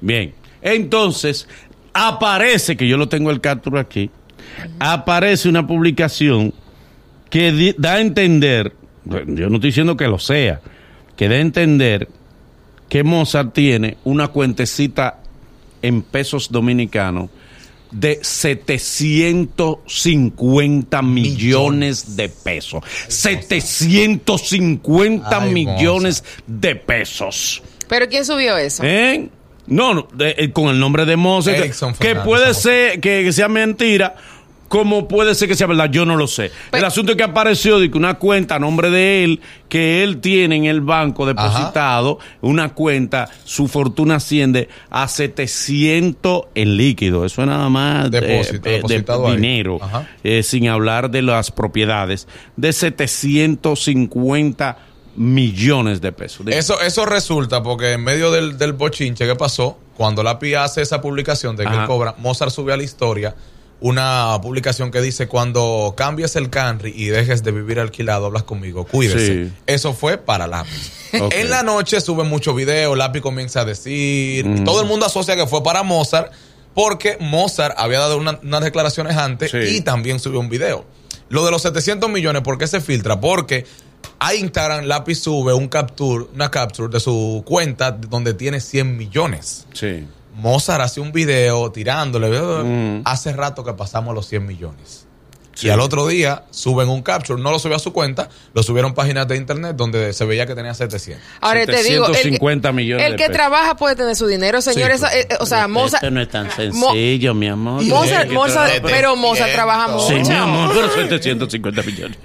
Bien. 0.00 0.34
Entonces, 0.62 1.48
aparece, 1.92 2.76
que 2.76 2.86
yo 2.86 2.96
lo 2.96 3.08
tengo 3.08 3.30
el 3.32 3.40
captura 3.40 3.80
aquí, 3.80 4.10
aparece 4.78 5.48
una 5.48 5.66
publicación 5.66 6.54
que 7.30 7.74
da 7.76 7.94
a 7.94 8.00
entender, 8.00 8.72
yo 9.04 9.48
no 9.48 9.56
estoy 9.56 9.70
diciendo 9.70 9.96
que 9.96 10.06
lo 10.06 10.18
sea, 10.20 10.60
que 11.16 11.28
da 11.28 11.34
a 11.34 11.40
entender 11.40 12.08
que 12.90 13.02
Mozart 13.04 13.54
tiene 13.54 13.96
una 14.04 14.28
cuentecita 14.28 15.20
en 15.80 16.02
pesos 16.02 16.50
dominicanos 16.52 17.30
de 17.90 18.20
750 18.22 21.02
millones 21.02 22.16
de 22.16 22.28
pesos. 22.28 22.82
750 23.08 25.42
Ay, 25.42 25.52
millones 25.52 26.22
de 26.46 26.76
pesos. 26.76 27.62
Pero 27.88 28.08
¿quién 28.08 28.24
subió 28.24 28.56
eso? 28.56 28.82
¿Eh? 28.84 29.28
No, 29.66 29.92
no, 29.94 30.08
de- 30.12 30.34
eh, 30.38 30.52
con 30.52 30.68
el 30.68 30.78
nombre 30.80 31.04
de 31.04 31.16
Mozart. 31.16 31.56
que- 31.56 31.62
Erickson 31.64 31.92
que 31.94 31.98
Fernández, 32.08 32.24
puede 32.26 32.54
ser 32.54 33.00
que, 33.00 33.22
que 33.24 33.32
sea 33.32 33.48
mentira, 33.48 34.14
como 34.70 35.08
puede 35.08 35.34
ser 35.34 35.48
que 35.48 35.56
sea 35.56 35.66
verdad, 35.66 35.90
yo 35.90 36.06
no 36.06 36.14
lo 36.14 36.28
sé. 36.28 36.52
Pero- 36.70 36.82
el 36.82 36.84
asunto 36.84 37.10
es 37.10 37.18
que 37.18 37.24
apareció 37.24 37.80
de 37.80 37.90
que 37.90 37.98
una 37.98 38.14
cuenta 38.20 38.54
a 38.54 38.60
nombre 38.60 38.88
de 38.88 39.24
él, 39.24 39.40
que 39.68 40.04
él 40.04 40.20
tiene 40.20 40.54
en 40.54 40.66
el 40.66 40.80
banco 40.80 41.26
depositado, 41.26 42.20
una 42.40 42.72
cuenta, 42.72 43.28
su 43.42 43.66
fortuna 43.66 44.14
asciende 44.14 44.68
a 44.88 45.08
700 45.08 46.42
en 46.54 46.76
líquido. 46.76 47.24
Eso 47.24 47.42
es 47.42 47.48
nada 47.48 47.68
más 47.68 48.12
Depósito, 48.12 48.68
eh, 48.68 48.80
de 48.80 49.32
dinero, 49.34 49.80
Ajá. 49.82 50.08
eh, 50.22 50.44
sin 50.44 50.68
hablar 50.68 51.10
de 51.10 51.22
las 51.22 51.50
propiedades, 51.50 52.28
de 52.56 52.72
750 52.72 54.78
millones 55.16 56.00
de 56.00 56.12
pesos. 56.12 56.46
Eso, 56.46 56.80
eso 56.80 57.06
resulta 57.06 57.60
porque 57.64 57.94
en 57.94 58.04
medio 58.04 58.30
del, 58.30 58.56
del 58.56 58.74
bochinche 58.74 59.26
que 59.26 59.34
pasó, 59.34 59.80
cuando 59.96 60.22
Lápiz 60.22 60.54
hace 60.54 60.80
esa 60.80 61.00
publicación 61.00 61.56
de 61.56 61.64
que 61.64 61.74
él 61.74 61.86
cobra, 61.86 62.14
Mozart 62.18 62.52
sube 62.52 62.72
a 62.72 62.76
la 62.76 62.84
historia 62.84 63.34
una 63.80 64.38
publicación 64.42 64.90
que 64.90 65.00
dice 65.00 65.26
cuando 65.26 65.94
cambies 65.96 66.36
el 66.36 66.50
Canry 66.50 66.92
y 66.94 67.06
dejes 67.06 67.42
de 67.42 67.50
vivir 67.52 67.80
alquilado, 67.80 68.26
hablas 68.26 68.42
conmigo, 68.42 68.84
cuídese. 68.84 69.46
Sí. 69.46 69.52
Eso 69.66 69.94
fue 69.94 70.18
para 70.18 70.46
Lápiz. 70.46 70.92
En 71.12 71.50
la 71.50 71.62
noche 71.62 72.00
sube 72.00 72.24
muchos 72.24 72.54
videos, 72.54 72.96
Lápiz 72.96 73.20
comienza 73.20 73.62
a 73.62 73.64
decir, 73.64 74.44
Mm. 74.46 74.64
todo 74.64 74.82
el 74.82 74.86
mundo 74.88 75.06
asocia 75.06 75.34
que 75.36 75.46
fue 75.46 75.62
para 75.62 75.82
Mozart 75.82 76.32
porque 76.74 77.16
Mozart 77.20 77.74
había 77.78 77.98
dado 78.00 78.16
una- 78.18 78.38
unas 78.42 78.60
declaraciones 78.62 79.16
antes 79.16 79.50
Sí. 79.50 79.58
y 79.58 79.80
también 79.80 80.20
subió 80.20 80.38
un 80.40 80.48
video. 80.48 80.84
Lo 81.30 81.44
de 81.44 81.50
los 81.50 81.62
700 81.62 82.08
millones, 82.10 82.42
¿por 82.42 82.58
qué 82.58 82.66
se 82.66 82.80
filtra? 82.80 83.20
Porque 83.20 83.64
a 84.18 84.34
Instagram 84.34 84.84
Lápiz 84.84 85.16
sube 85.20 85.52
un 85.52 85.68
capture, 85.68 86.26
una 86.34 86.50
capture 86.50 86.88
de 86.92 87.00
su 87.00 87.42
cuenta 87.46 87.90
donde 87.92 88.34
tiene 88.34 88.60
100 88.60 88.96
millones. 88.96 89.66
Sí. 89.72 90.06
Mozart 90.34 90.82
hace 90.82 91.00
un 91.00 91.12
video 91.12 91.70
tirándole. 91.72 92.30
Mm. 92.30 93.02
Hace 93.04 93.32
rato 93.32 93.64
que 93.64 93.72
pasamos 93.74 94.14
los 94.14 94.26
100 94.26 94.46
millones. 94.46 95.06
Sí. 95.60 95.66
Y 95.66 95.70
al 95.70 95.80
otro 95.80 96.06
día 96.06 96.44
suben 96.50 96.88
un 96.88 97.02
capture, 97.02 97.40
no 97.40 97.50
lo 97.50 97.58
subió 97.58 97.76
a 97.76 97.78
su 97.78 97.92
cuenta, 97.92 98.30
lo 98.54 98.62
subieron 98.62 98.94
páginas 98.94 99.28
de 99.28 99.36
internet 99.36 99.76
donde 99.76 100.14
se 100.14 100.24
veía 100.24 100.46
que 100.46 100.54
tenía 100.54 100.72
700. 100.72 101.22
Ahora 101.40 101.66
te 101.66 101.82
digo, 101.82 102.06
el, 102.06 102.14
750 102.14 102.72
millones 102.72 103.06
el 103.06 103.12
que 103.12 103.24
pesos. 103.24 103.34
trabaja 103.34 103.76
puede 103.76 103.94
tener 103.94 104.16
su 104.16 104.26
dinero, 104.26 104.62
señores. 104.62 105.00
Sí, 105.00 105.06
eh, 105.12 105.26
eh, 105.28 105.36
o 105.38 105.46
sea, 105.46 105.68
Mozart, 105.68 106.02
Esto 106.02 106.10
no 106.10 106.22
es 106.22 106.28
tan 106.30 106.50
sencillo, 106.50 107.34
mi 107.34 107.48
amor. 107.48 107.82
Que 107.82 107.90
pero 108.82 109.16
Mozart 109.16 109.50
Sí, 109.50 109.54
trabaja 109.54 109.88
mucho. 109.88 110.08
Sí, 110.08 110.14
mi 110.14 110.34
amor, 110.34 110.70
pero 110.74 110.90
750 110.90 111.82
millones. 111.82 112.18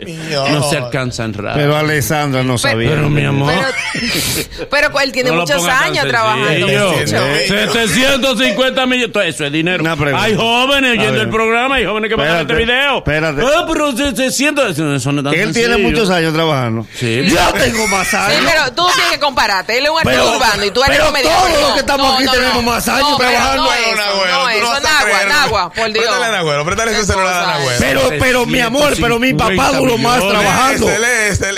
No 0.51 0.69
se 0.69 0.77
alcanzan 0.77 1.33
rápido. 1.33 1.65
Pero 1.65 1.75
Alessandra 1.75 2.43
no 2.43 2.57
sabía. 2.57 2.89
Pero, 2.89 3.09
mi 3.09 3.23
amor. 3.23 3.53
Pero, 3.53 4.67
pero 4.69 4.99
él 4.99 5.11
tiene 5.11 5.31
No 5.31 5.41
muchos 5.41 5.67
años 5.67 6.07
trabajando 6.07 6.67
mucho. 6.67 7.07
750 7.07 8.85
millones. 8.85 9.11
Todo 9.11 9.23
Eso 9.23 9.45
es 9.45 9.51
dinero. 9.51 9.83
Una 9.83 9.95
pregunta. 9.95 10.23
Hay 10.23 10.35
jóvenes 10.35 10.91
oyendo 10.97 11.21
el 11.21 11.29
programa, 11.29 11.75
hay 11.75 11.85
jóvenes 11.85 12.09
que 12.09 12.15
van 12.15 12.27
a 12.27 12.41
este 12.41 12.63
Espérate, 12.63 13.24
video. 13.31 13.47
espérate. 13.47 13.63
Ah, 13.63 13.65
pero 13.73 13.95
700. 13.95 14.71
Eso, 14.71 14.95
eso 14.95 15.11
no 15.11 15.19
es 15.19 15.23
tan 15.25 15.33
Él 15.33 15.53
tiene 15.53 15.73
sencillo. 15.75 15.89
muchos 15.89 16.09
años 16.09 16.33
trabajando. 16.33 16.87
Sí. 16.99 17.23
Yo 17.27 17.53
tengo 17.53 17.87
más 17.87 18.07
Sí, 18.07 18.15
años. 18.15 18.43
pero 18.51 18.71
tú 18.73 18.85
tienes 18.93 19.11
que 19.13 19.19
compararte. 19.19 19.77
Él 19.77 19.85
es 19.85 19.91
un 19.91 19.97
artista 19.99 20.23
urbano 20.35 20.65
y 20.65 20.71
tú 20.71 20.83
eres 20.83 20.95
pero 20.97 21.05
comediante. 21.07 21.39
todos 21.49 21.61
los 21.61 21.73
que 21.73 21.79
estamos 21.79 22.07
no, 22.07 22.15
aquí 22.15 22.23
no, 22.25 22.31
tenemos 22.31 22.55
no. 22.55 22.61
más 22.71 22.87
años 22.87 23.17
trabajando. 23.17 23.63
No, 23.63 23.69
Pero, 23.69 24.01
eso, 24.03 24.15
no, 24.31 24.49
eso, 24.49 24.79
Nagua, 24.81 25.25
Nagua, 25.27 25.71
por 25.73 25.85
Dios. 25.91 26.05
Préstale 26.05 26.25
a 26.25 26.31
Nagüero, 26.31 26.65
préstale 26.65 26.91
Qué 26.93 27.03
celular 27.05 27.35
a 27.43 27.47
Nagüero. 27.47 27.79
Pero, 27.79 28.01
pero, 28.19 28.45
mi 28.45 28.59
amor, 28.59 28.93
pero 28.99 29.19
mi 29.19 29.33
papá 29.33 29.71
duró 29.73 29.97
más 29.97 30.21
750 30.21 30.29
trabajando. 30.29 30.87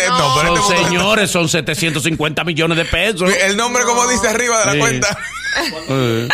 No, 0.07 0.17
No. 0.17 0.35
pero 0.41 0.55
Son 0.57 0.73
este 0.73 0.83
señores, 0.85 1.31
son 1.31 1.49
750 1.49 2.43
millones 2.43 2.77
de 2.77 2.85
pesos. 2.85 3.31
El 3.43 3.57
nombre, 3.57 3.83
como 3.83 4.07
dice 4.07 4.27
arriba 4.27 4.59
de 4.59 4.65
la 4.65 4.71
Sí. 4.73 4.79
cuenta. 4.79 5.17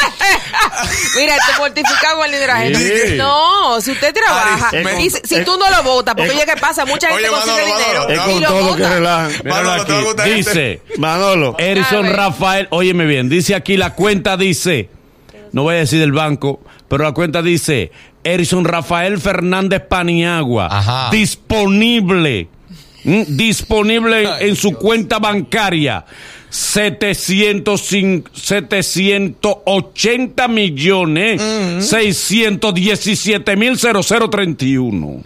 Mira, 1.15 1.35
te 1.35 1.57
mortificado 1.59 2.17
con 2.17 2.33
el. 2.33 2.75
Sí. 2.75 3.15
No, 3.17 3.79
si 3.81 3.91
usted 3.91 4.13
trabaja 4.13 4.69
Ari, 4.69 5.05
y 5.05 5.09
si, 5.09 5.19
si 5.23 5.43
tú 5.43 5.57
no 5.57 5.69
lo 5.69 5.83
votas, 5.83 6.15
porque 6.15 6.31
oye, 6.31 6.45
¿qué 6.45 6.59
pasa? 6.59 6.85
Mucha 6.85 7.07
gente 7.09 7.29
Oye, 7.29 7.29
consigue 7.29 7.61
Manolo, 7.63 7.77
dinero 7.77 8.07
Manolo, 8.09 8.13
y 8.13 8.33
con 8.33 8.41
lo 8.41 8.47
todo 8.47 8.59
lo 8.69 8.75
que 8.75 8.83
vota. 8.83 8.93
relajan. 8.95 9.31
Míralo 9.43 9.63
Manolo, 9.69 9.85
¿te 9.85 9.91
va 9.91 9.97
a 9.97 10.01
aquí. 10.01 10.05
gustar 10.07 10.27
este? 10.27 10.51
Dice 10.51 10.81
Manolo. 10.97 11.55
Erison 11.57 12.03
ver. 12.03 12.15
Rafael, 12.15 12.67
óyeme 12.71 13.05
bien, 13.05 13.29
dice 13.29 13.55
aquí 13.55 13.77
la 13.77 13.93
cuenta 13.93 14.37
dice, 14.37 14.89
no 15.51 15.63
voy 15.63 15.75
a 15.75 15.79
decir 15.79 15.99
del 15.99 16.11
banco, 16.11 16.61
pero 16.87 17.03
la 17.03 17.11
cuenta 17.13 17.41
dice 17.41 17.91
Erison 18.23 18.65
Rafael 18.65 19.19
Fernández 19.19 19.81
Paniagua, 19.87 20.67
Ajá. 20.71 21.09
disponible, 21.11 22.47
disponible 23.03 24.29
en 24.47 24.55
su 24.55 24.73
cuenta 24.73 25.19
bancaria. 25.19 26.05
705 26.53 28.29
780 28.33 30.47
millones 30.47 31.41
617 31.89 33.55
mil 33.55 33.77
0031. 33.77 35.23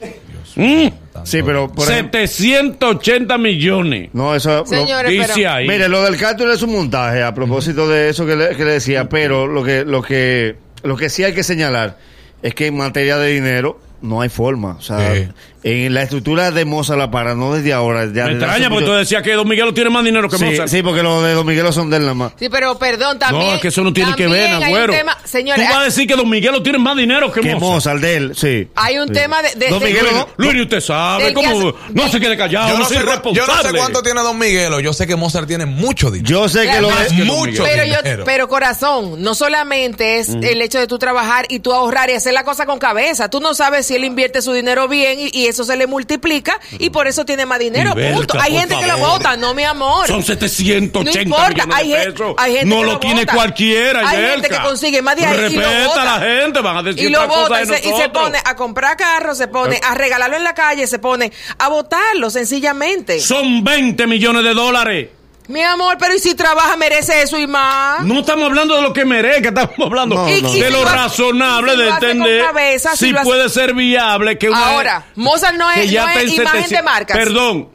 ¿Mm? 0.56 0.88
Sí, 1.24 1.42
pero 1.44 1.72
por 1.72 1.92
ejemplo, 1.92 2.20
780 2.26 3.38
millones. 3.38 4.10
No, 4.14 4.34
eso. 4.36 4.60
lo- 4.60 4.66
Señores, 4.66 5.12
Dice 5.12 5.32
pero- 5.36 5.52
ahí. 5.52 5.68
Mire, 5.68 5.90
lo 5.90 6.04
del 6.04 6.16
capture 6.18 6.54
es 6.54 6.62
un 6.62 6.72
montaje 6.72 7.22
a 7.24 7.34
propósito 7.34 7.88
de 7.90 8.10
eso 8.10 8.26
que 8.26 8.36
le, 8.36 8.56
que 8.56 8.64
le 8.66 8.72
decía, 8.74 9.10
pero 9.10 9.48
lo 9.48 9.64
que, 9.64 9.84
lo 9.84 10.02
que, 10.02 10.56
lo 10.84 10.96
que 10.96 11.10
sí 11.10 11.24
hay 11.24 11.34
que 11.34 11.44
señalar 11.44 11.98
es 12.42 12.54
que 12.56 12.68
en 12.68 12.78
materia 12.78 13.18
de 13.18 13.34
dinero 13.34 13.80
no 14.02 14.22
hay 14.22 14.30
forma. 14.30 14.78
O 14.78 14.82
sea, 14.82 15.14
Sí. 15.16 15.28
En 15.72 15.94
la 15.94 16.04
estructura 16.04 16.52
de 16.52 16.66
Mozart 16.66 17.00
la 17.00 17.12
para, 17.12 17.36
no 17.36 17.54
desde 17.54 17.74
ahora. 17.74 18.02
Ya 18.06 18.26
Me 18.26 18.34
desde 18.34 18.46
extraña 18.46 18.70
porque 18.70 18.86
tú 18.86 18.92
decías 18.94 19.24
que 19.24 19.34
Don 19.34 19.48
Miguelo 19.48 19.74
tiene 19.74 19.90
más 19.90 20.04
dinero 20.04 20.30
que 20.30 20.38
Sí, 20.38 20.46
Mozart. 20.46 20.70
sí, 20.70 20.82
porque 20.82 21.04
los 21.04 21.24
de 21.24 21.34
Don 21.34 21.46
Miguelo 21.46 21.72
son 21.72 21.90
de 21.90 21.98
él 21.98 22.04
nada 22.04 22.14
más. 22.14 22.32
Sí, 22.40 22.50
pero 22.50 22.78
perdón, 22.78 23.20
también. 23.20 23.48
no, 23.48 23.56
es 23.56 23.62
que 23.62 23.68
eso 23.70 23.84
no 23.84 23.94
tiene 23.94 24.14
que 24.16 24.28
ver, 24.28 24.50
también 24.50 24.64
hay 24.64 24.72
un 24.74 24.78
Agüero. 24.78 24.94
tema- 24.94 25.18
señores, 25.24 25.66
Tú 25.66 25.74
vas 25.74 25.82
a 25.82 25.86
decir 25.86 26.08
que 26.08 26.16
Don 26.16 26.30
Miguelo 26.30 26.62
tiene 26.64 26.78
más 26.80 26.96
dinero 26.98 27.32
que, 27.32 27.42
Que 27.42 27.54
Mozart. 27.56 27.62
Mozart, 27.74 28.00
de 28.02 28.16
él, 28.16 28.32
sí. 28.36 28.68
Hay 28.76 28.98
un 29.00 29.08
Sí. 29.08 29.14
tema 29.14 29.42
de- 29.42 29.56
de- 29.56 29.70
Don 29.70 29.80
de- 29.80 29.86
Miguelo 29.88 30.10
Luis, 30.12 30.26
no. 30.38 30.52
Luis, 30.52 30.62
usted 30.62 30.80
sabe 30.82 31.34
cómo. 31.34 31.50
hace- 31.70 31.74
no 31.94 32.08
se 32.10 32.20
quede 32.20 32.38
callado, 32.38 32.68
Yo 32.68 32.74
no 32.74 32.80
no, 32.80 32.86
soy 32.86 32.98
sé, 32.98 33.04
cu- 33.04 33.10
yo 33.10 33.14
no 33.14 33.24
sé 33.24 33.40
responsable. 33.40 33.80
cuánto 33.80 34.04
tiene 34.04 34.22
Don 34.22 34.38
Miguelo. 34.38 34.80
Yo 34.80 34.94
sé 34.94 35.08
que 35.08 35.16
Mozart 35.16 35.48
tiene 35.48 35.66
mucho 35.66 36.12
dinero. 36.12 36.30
Yo 36.30 36.50
sé 36.50 36.68
que 36.68 36.82
lo 36.82 36.90
de... 36.90 37.24
mucho 37.26 37.64
pero 37.64 37.84
yo, 37.86 37.98
dinero. 38.04 38.24
pero 38.26 38.48
corazón, 38.48 39.22
no 39.22 39.36
solamente 39.36 40.20
es 40.20 40.30
el 40.30 40.62
hecho 40.62 40.80
de 40.80 40.88
tú 40.88 40.98
trabajar 41.00 41.46
y 41.50 41.60
tú 41.60 41.74
ahorrar 41.74 42.10
y 42.10 42.14
hacer 42.14 42.34
la 42.34 42.44
cosa 42.44 42.66
con 42.66 42.80
cabeza. 42.80 43.30
Tú 43.30 43.40
no 43.40 43.54
sabes 43.54 43.86
si 43.88 43.96
él 43.96 44.04
invierte 44.04 44.42
su 44.42 44.54
dinero 44.54 44.88
bien 44.88 45.20
y, 45.20 45.30
y 45.34 45.48
eso 45.58 45.64
se 45.64 45.76
le 45.76 45.88
multiplica 45.88 46.60
y 46.78 46.90
por 46.92 47.08
eso 47.08 47.26
tiene 47.26 47.46
más 47.46 47.58
dinero. 47.60 47.94
Punto. 47.96 48.38
Hay 48.40 48.54
gente 48.54 48.78
que 48.78 48.86
lo 48.88 48.98
vota, 49.00 49.36
no 49.38 49.54
mi 49.54 49.64
amor. 49.64 50.06
Son 50.08 50.24
780 50.24 51.04
No 51.04 51.22
importa, 51.22 51.66
millones 51.66 51.76
hay, 51.76 51.90
de 51.90 52.12
pesos. 52.12 52.36
hay 52.38 52.52
gente 52.54 52.66
no 52.76 52.82
que 52.82 52.86
lo, 52.88 53.00
tiene 53.00 53.22
vota. 53.22 53.34
cualquiera, 53.34 54.08
Hay 54.08 54.18
gente 54.32 54.50
que 54.50 54.60
consigue 54.62 55.02
más 55.02 55.16
de 55.16 55.26
ahí 55.26 55.54
y 55.54 55.56
lo 55.56 55.62
Respeta 55.64 55.88
vota. 55.88 56.02
a 56.02 56.20
la 56.20 56.26
gente, 56.26 56.62
van 56.62 56.78
a 56.78 56.84
decir 56.84 57.04
y 57.06 57.10
lo 57.10 57.28
vota 57.28 57.64
y 57.64 57.66
se, 57.66 57.80
y 57.80 57.82
se 57.84 57.90
nosotros. 57.90 58.24
pone 58.24 58.40
a 58.46 58.56
comprar 58.56 58.96
carros, 58.98 59.38
se 59.38 59.48
pone 59.48 59.80
a 59.84 59.96
regalarlo 59.96 60.36
en 60.38 60.44
la 60.44 60.54
calle, 60.54 60.86
se 60.88 61.00
pone 61.00 61.32
a 61.58 61.68
votarlo 61.70 62.30
sencillamente. 62.30 63.20
Son 63.20 63.64
20 63.64 64.06
millones 64.08 64.44
de 64.44 64.54
dólares. 64.54 65.10
Mi 65.48 65.62
amor, 65.64 65.96
pero 65.98 66.14
¿y 66.14 66.20
si 66.20 66.36
trabaja 66.36 66.76
merece 66.76 67.22
eso 67.22 67.38
y 67.40 67.48
más? 67.48 68.04
No 68.04 68.20
estamos 68.20 68.46
hablando 68.46 68.76
de 68.76 68.82
lo 68.82 68.92
que 68.92 69.06
merezca, 69.06 69.48
estamos 69.50 69.76
hablando 69.80 70.16
No, 70.16 70.28
no. 70.28 70.52
de 70.52 70.72
lo 70.72 70.84
razonable 70.84 71.72
si 71.72 71.78
de 71.78 71.90
entender 71.90 72.46
cabeza, 72.46 72.92
si 72.92 73.06
si 73.06 73.12
lo 73.12 73.20
hace- 73.20 73.30
puede 73.30 73.50
ser 73.50 73.74
viable 73.74 74.38
que 74.38 74.50
una 74.50 74.72
Ahora, 74.72 75.06
Mozart 75.16 75.56
no 75.56 75.70
es- 75.72 75.78
no 75.78 75.82
es 75.84 75.88
en 75.88 75.94
imagen 75.96 76.30
700 76.30 76.70
de 76.70 76.84
marcas. 76.84 77.18
Perdón. 77.18 77.70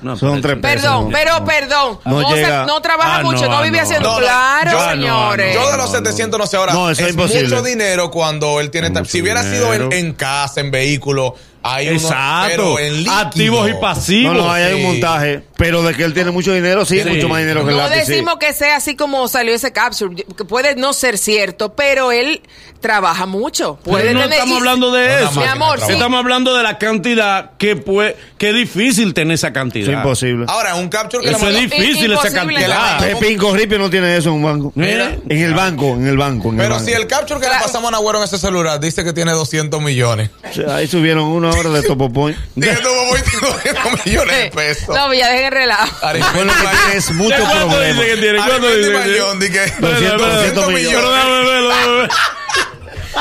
No, 0.00 0.16
Son 0.16 0.40
pero- 0.40 0.40
tres 0.40 0.56
pesos. 0.62 0.82
Perdón, 0.82 1.04
no. 1.04 1.10
pero 1.12 1.44
perdón. 1.44 2.00
No 2.06 2.10
Mozart 2.14 2.34
llega. 2.36 2.64
no 2.64 2.80
trabaja 2.80 3.16
Ah, 3.16 3.22
mucho, 3.22 3.42
no, 3.42 3.48
no, 3.50 3.58
ah, 3.58 3.62
vive 3.62 3.76
no. 3.76 3.82
haciendo. 3.82 4.16
Claro, 4.16 4.70
yo- 4.70 4.90
señores. 4.90 5.54
Yo 5.54 5.66
de 5.66 5.70
no, 5.72 5.76
los 5.76 5.90
no. 5.90 5.96
700 5.98 6.40
no 6.40 6.46
sé 6.46 6.56
ahora. 6.56 6.72
No, 6.72 6.90
eso 6.90 7.02
es 7.02 7.08
es 7.08 7.14
imposible. 7.14 7.42
mucho 7.48 7.62
dinero 7.62 8.10
cuando 8.10 8.58
él 8.60 8.70
tiene. 8.70 8.88
Mucho 8.88 9.04
si 9.04 9.20
hubiera 9.20 9.42
sido 9.42 9.74
en, 9.74 9.92
en 9.92 10.14
casa, 10.14 10.60
en 10.62 10.70
vehículo, 10.70 11.34
hay 11.74 11.88
uno. 11.88 11.96
Exacto. 11.98 12.48
Pero 12.50 12.78
en 12.78 12.96
líquido. 12.98 13.14
Activos 13.14 13.68
y 13.68 13.72
No, 13.72 13.80
pasivos. 13.80 14.36
no, 14.36 14.52
ahí 14.52 14.62
hay 14.64 14.74
un 14.74 14.82
montaje. 14.82 15.42
Pero 15.56 15.82
de 15.82 15.94
que 15.94 16.04
él 16.04 16.14
tiene 16.14 16.30
mucho 16.30 16.52
dinero, 16.52 16.84
sí, 16.84 17.00
Sí. 17.02 17.08
mucho 17.08 17.28
más 17.28 17.38
dinero 17.40 17.64
que 17.64 17.72
el 17.72 17.76
No 17.76 17.88
sí. 17.88 17.94
decimos 17.94 18.36
que 18.38 18.52
sea 18.52 18.76
así 18.76 18.94
como 18.96 19.26
salió 19.28 19.54
ese 19.54 19.72
capsule, 19.72 20.24
que 20.36 20.44
puede 20.44 20.76
no 20.76 20.92
ser 20.92 21.18
cierto, 21.18 21.74
pero 21.74 22.12
él 22.12 22.42
trabaja 22.80 23.26
mucho. 23.26 23.78
Puede 23.82 24.04
Pero 24.04 24.14
no 24.14 24.20
tener- 24.24 24.34
estamos 24.38 24.54
y- 24.54 24.58
hablando 24.58 24.92
de 24.92 25.24
eso. 25.24 25.40
Mi 25.40 25.46
amor. 25.46 25.80
Estamos 25.88 26.18
hablando 26.18 26.56
de 26.56 26.62
la 26.62 26.78
cantidad 26.78 27.50
que 27.58 27.74
puede, 27.76 28.16
que 28.38 28.50
es 28.50 28.54
difícil 28.54 29.14
tener 29.14 29.34
esa 29.34 29.52
cantidad. 29.52 29.88
es 29.90 29.94
imposible. 29.96 30.46
Ahora, 30.48 30.76
un 30.76 30.88
capture 30.88 31.24
que 31.24 31.30
Eso 31.34 31.50
le 31.50 31.64
es 31.64 31.70
difícil 31.70 32.12
esa 32.12 32.30
cantidad. 32.32 33.00
Pepín 33.00 33.36
Corripio 33.38 33.78
no 33.78 33.90
tiene 33.90 34.16
eso 34.16 34.28
en 34.28 34.36
un 34.36 34.42
banco. 34.44 34.72
Mira. 34.76 35.16
En 35.28 35.38
el 35.42 35.54
banco, 35.54 35.94
en 35.94 36.06
el 36.06 36.16
banco. 36.16 36.48
en 36.50 36.54
el 36.54 36.60
Pero 36.62 36.74
banco. 36.76 36.86
si 36.88 36.92
el 36.92 37.06
capture 37.06 37.40
que 37.40 37.46
le 37.48 37.54
pasamos 37.60 37.88
a 37.88 37.92
Nagüero 37.92 38.18
en 38.18 38.24
ese 38.24 38.38
celular 38.38 38.78
dice 38.80 39.02
que 39.04 39.12
tiene 39.12 39.32
200 39.32 39.80
millones. 39.82 40.30
O 40.48 40.52
sea, 40.54 40.76
ahí 40.76 40.86
subieron 40.86 41.24
una 41.24 41.50
hora 41.58 41.70
de 41.70 41.82
Topo 41.82 42.12
Point. 42.12 42.38
Dice 42.54 42.74
que 42.76 42.82
tuvo 42.82 43.16
200 43.42 44.06
millones 44.06 44.36
de 44.36 44.50
pesos. 44.50 44.88
No, 44.94 45.12
ya 45.14 45.28
dejen 45.28 45.46
el 45.46 45.52
relajo. 45.52 45.96
Fue 46.32 46.44
lo 46.44 46.52
que 46.52 46.58
tienes 46.86 47.10
muchos 47.12 47.40
¿Cuánto 47.40 47.80
dice 47.80 48.06
que 48.06 48.16
tiene? 48.16 48.38
¿Cuánto 48.38 48.66
dice 48.68 48.80
que 48.80 48.98
tiene? 48.98 48.98
Mayón, 48.98 49.38
di 49.40 49.50
que- 49.50 49.64
Espera, 49.64 49.92
espera, 49.98 50.16
200 50.16 50.44
espera, 50.46 50.66
millones. 50.68 50.94
Pero 50.98 51.10
dame 51.10 51.30
verlo, 51.44 51.68
dame 51.68 51.92
verlo. 51.96 52.08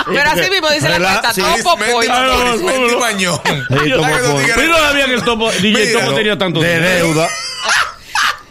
Pero 0.05 0.29
así 0.29 0.49
mismo 0.51 0.69
dice 0.69 0.89
la 0.89 0.97
cuenta, 0.99 1.33
sí, 1.33 1.41
no, 1.41 1.47
no, 1.47 2.33
Arismendi. 2.49 2.95
Mañón. 2.95 3.39
Sí, 3.45 3.53
¿Sabes 3.69 3.93
Topo 3.93 4.05
que 4.07 4.13
esos 4.13 4.31
Point. 4.31 4.45
tigres- 4.47 4.55
Pero 4.55 4.67
no 4.67 4.77
sabía 4.77 5.05
que 5.05 5.13
el 5.13 5.23
topo, 5.23 5.51
DJ 5.51 5.93
Topo 5.93 6.13
tenía 6.13 6.37
tanto 6.37 6.59
De 6.61 6.79
deuda. 6.79 7.29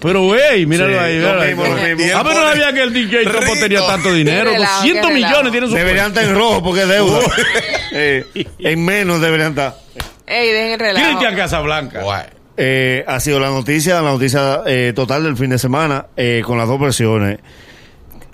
Pero 0.00 0.22
güey, 0.24 0.66
míralo 0.66 0.92
Sí, 0.92 0.98
ahí, 0.98 1.14
lo 1.18 1.20
míralo 1.20 1.40
ahí. 1.42 1.54
mismo, 1.94 2.18
Ah, 2.18 2.22
pero 2.24 2.40
no 2.40 2.46
sabía 2.48 2.72
que 2.72 2.82
el 2.82 2.92
DJ 2.92 3.24
Topo 3.24 3.52
tenía 3.58 3.86
tanto 3.86 4.12
dinero. 4.12 4.50
Qué 4.50 4.56
relajo, 4.56 4.74
200 4.82 4.84
qué 5.08 5.14
relajo. 5.14 5.28
millones 5.32 5.52
tiene 5.52 5.66
su 5.68 5.74
Deberían 5.74 6.06
estar 6.08 6.24
en 6.24 6.34
rojo 6.34 6.62
porque 6.62 6.82
es 6.82 6.88
deuda. 6.88 7.18
Eh, 7.98 8.26
en 8.58 8.84
menos 8.84 9.20
deberían 9.22 9.50
estar. 9.50 9.74
Ey, 10.26 10.50
dejen 10.50 10.72
el 10.72 10.78
relajo. 10.78 11.06
Cristian 11.06 11.34
Casablanca. 11.36 12.26
Eh, 12.58 13.04
ha 13.06 13.20
sido 13.20 13.38
la 13.40 13.48
noticia, 13.48 13.94
la 14.02 14.10
noticia 14.10 14.62
eh, 14.66 14.92
total 14.94 15.24
del 15.24 15.36
fin 15.36 15.48
de 15.50 15.58
semana 15.58 16.06
eh, 16.16 16.42
con 16.44 16.58
las 16.58 16.68
dos 16.68 16.78
versiones. 16.80 17.38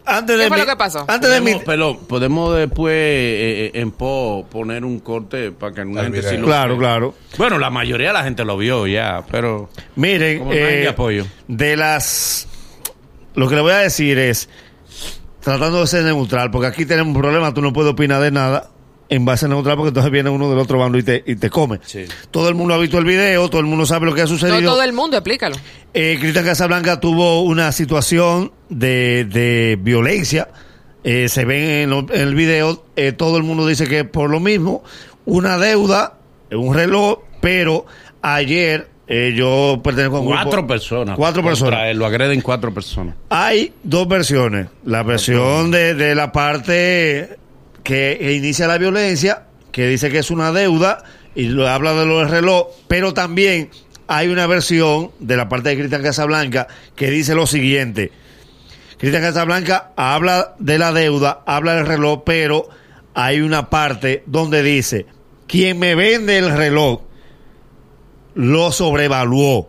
Antes 0.04 0.36
de 0.36 0.42
¿Qué 0.44 0.48
fue 0.48 0.56
mi- 0.56 0.60
lo 0.64 0.68
que 0.68 0.76
pasó? 0.76 1.04
Antes 1.06 1.30
de 1.30 1.40
mi, 1.40 1.52
Podemos, 1.54 1.64
pero 1.66 1.98
podemos 2.08 2.56
después 2.56 2.92
eh, 2.94 3.70
eh, 3.74 3.80
en 3.80 3.90
po 3.92 4.44
poner 4.50 4.84
un 4.84 4.98
corte 4.98 5.52
para 5.52 5.72
que 5.72 5.80
alguna 5.82 6.00
Al 6.00 6.06
gente 6.12 6.28
sí 6.28 6.36
lo 6.38 6.46
claro, 6.46 6.70
vea. 6.76 6.78
claro. 6.88 7.14
Bueno, 7.38 7.58
la 7.58 7.70
mayoría 7.70 8.08
de 8.08 8.12
la 8.14 8.24
gente 8.24 8.44
lo 8.44 8.56
vio 8.56 8.86
ya, 8.88 9.22
pero 9.30 9.70
Miren, 9.96 10.44
no 10.44 10.52
eh, 10.52 10.58
de 10.80 10.88
apoyo. 10.88 11.26
de 11.46 11.76
las... 11.76 12.48
Lo 13.34 13.48
que 13.48 13.54
le 13.54 13.60
voy 13.62 13.72
a 13.72 13.78
decir 13.78 14.18
es, 14.18 14.48
tratando 15.40 15.80
de 15.80 15.86
ser 15.86 16.04
neutral, 16.04 16.50
porque 16.50 16.66
aquí 16.66 16.84
tenemos 16.84 17.14
un 17.14 17.20
problema, 17.22 17.54
tú 17.54 17.62
no 17.62 17.72
puedes 17.72 17.92
opinar 17.92 18.20
de 18.20 18.30
nada 18.30 18.68
en 19.08 19.24
base 19.24 19.44
a 19.44 19.48
neutral, 19.48 19.76
porque 19.76 19.88
entonces 19.88 20.10
viene 20.10 20.30
uno 20.30 20.48
del 20.50 20.58
otro 20.58 20.78
bando 20.78 20.96
y 20.98 21.02
te, 21.02 21.22
y 21.26 21.36
te 21.36 21.48
come. 21.50 21.78
Sí. 21.84 22.04
Todo 22.30 22.48
el 22.48 22.54
mundo 22.54 22.74
ha 22.74 22.78
visto 22.78 22.98
el 22.98 23.04
video, 23.04 23.48
todo 23.50 23.60
el 23.60 23.66
mundo 23.66 23.84
sabe 23.86 24.06
lo 24.06 24.14
que 24.14 24.22
ha 24.22 24.24
No 24.24 24.28
sucedido. 24.30 24.72
todo 24.72 24.82
el 24.82 24.92
mundo, 24.94 25.16
explícalo. 25.18 25.54
Eh, 25.94 26.16
Cristian 26.18 26.44
Casablanca 26.44 26.98
tuvo 26.98 27.42
una 27.42 27.72
situación 27.72 28.52
de, 28.78 29.24
de 29.24 29.78
violencia. 29.80 30.48
Eh, 31.04 31.28
se 31.28 31.44
ve 31.44 31.82
en, 31.82 31.90
lo- 31.90 32.06
en 32.12 32.20
el 32.20 32.34
video, 32.34 32.84
eh, 32.96 33.12
todo 33.12 33.36
el 33.36 33.42
mundo 33.42 33.66
dice 33.66 33.86
que 33.88 34.04
por 34.04 34.30
lo 34.30 34.38
mismo, 34.40 34.84
una 35.24 35.58
deuda, 35.58 36.14
un 36.52 36.74
reloj, 36.74 37.18
pero 37.40 37.86
ayer 38.22 38.88
eh, 39.08 39.34
yo 39.36 39.80
pertenezco 39.82 40.18
a 40.18 40.20
un 40.20 40.26
grupo- 40.28 40.42
cuatro 40.44 40.66
personas. 40.66 41.16
Cuatro 41.16 41.42
personas. 41.42 41.80
él, 41.88 41.98
lo 41.98 42.06
agreden 42.06 42.40
cuatro 42.40 42.72
personas. 42.72 43.16
Hay 43.30 43.72
dos 43.82 44.06
versiones. 44.08 44.68
La 44.84 45.02
versión 45.02 45.70
de, 45.72 45.94
de 45.94 46.14
la 46.14 46.30
parte 46.30 47.36
que, 47.82 48.16
que 48.20 48.32
inicia 48.36 48.68
la 48.68 48.78
violencia, 48.78 49.42
que 49.72 49.88
dice 49.88 50.08
que 50.10 50.18
es 50.18 50.30
una 50.30 50.52
deuda, 50.52 51.02
y 51.34 51.44
lo 51.48 51.66
habla 51.68 51.94
de 51.94 52.06
lo 52.06 52.20
del 52.20 52.28
reloj, 52.28 52.68
pero 52.88 53.12
también 53.12 53.70
hay 54.06 54.28
una 54.28 54.46
versión 54.46 55.10
de 55.18 55.36
la 55.36 55.48
parte 55.48 55.70
de 55.70 55.78
Cristian 55.78 56.02
Casablanca 56.02 56.68
que 56.94 57.10
dice 57.10 57.34
lo 57.34 57.46
siguiente. 57.46 58.12
Cristian 59.02 59.24
Casablanca 59.24 59.90
habla 59.96 60.54
de 60.60 60.78
la 60.78 60.92
deuda, 60.92 61.42
habla 61.44 61.74
del 61.74 61.86
reloj, 61.86 62.22
pero 62.24 62.68
hay 63.14 63.40
una 63.40 63.68
parte 63.68 64.22
donde 64.26 64.62
dice, 64.62 65.06
quien 65.48 65.80
me 65.80 65.96
vende 65.96 66.38
el 66.38 66.56
reloj 66.56 67.00
lo 68.36 68.70
sobrevaluó 68.70 69.68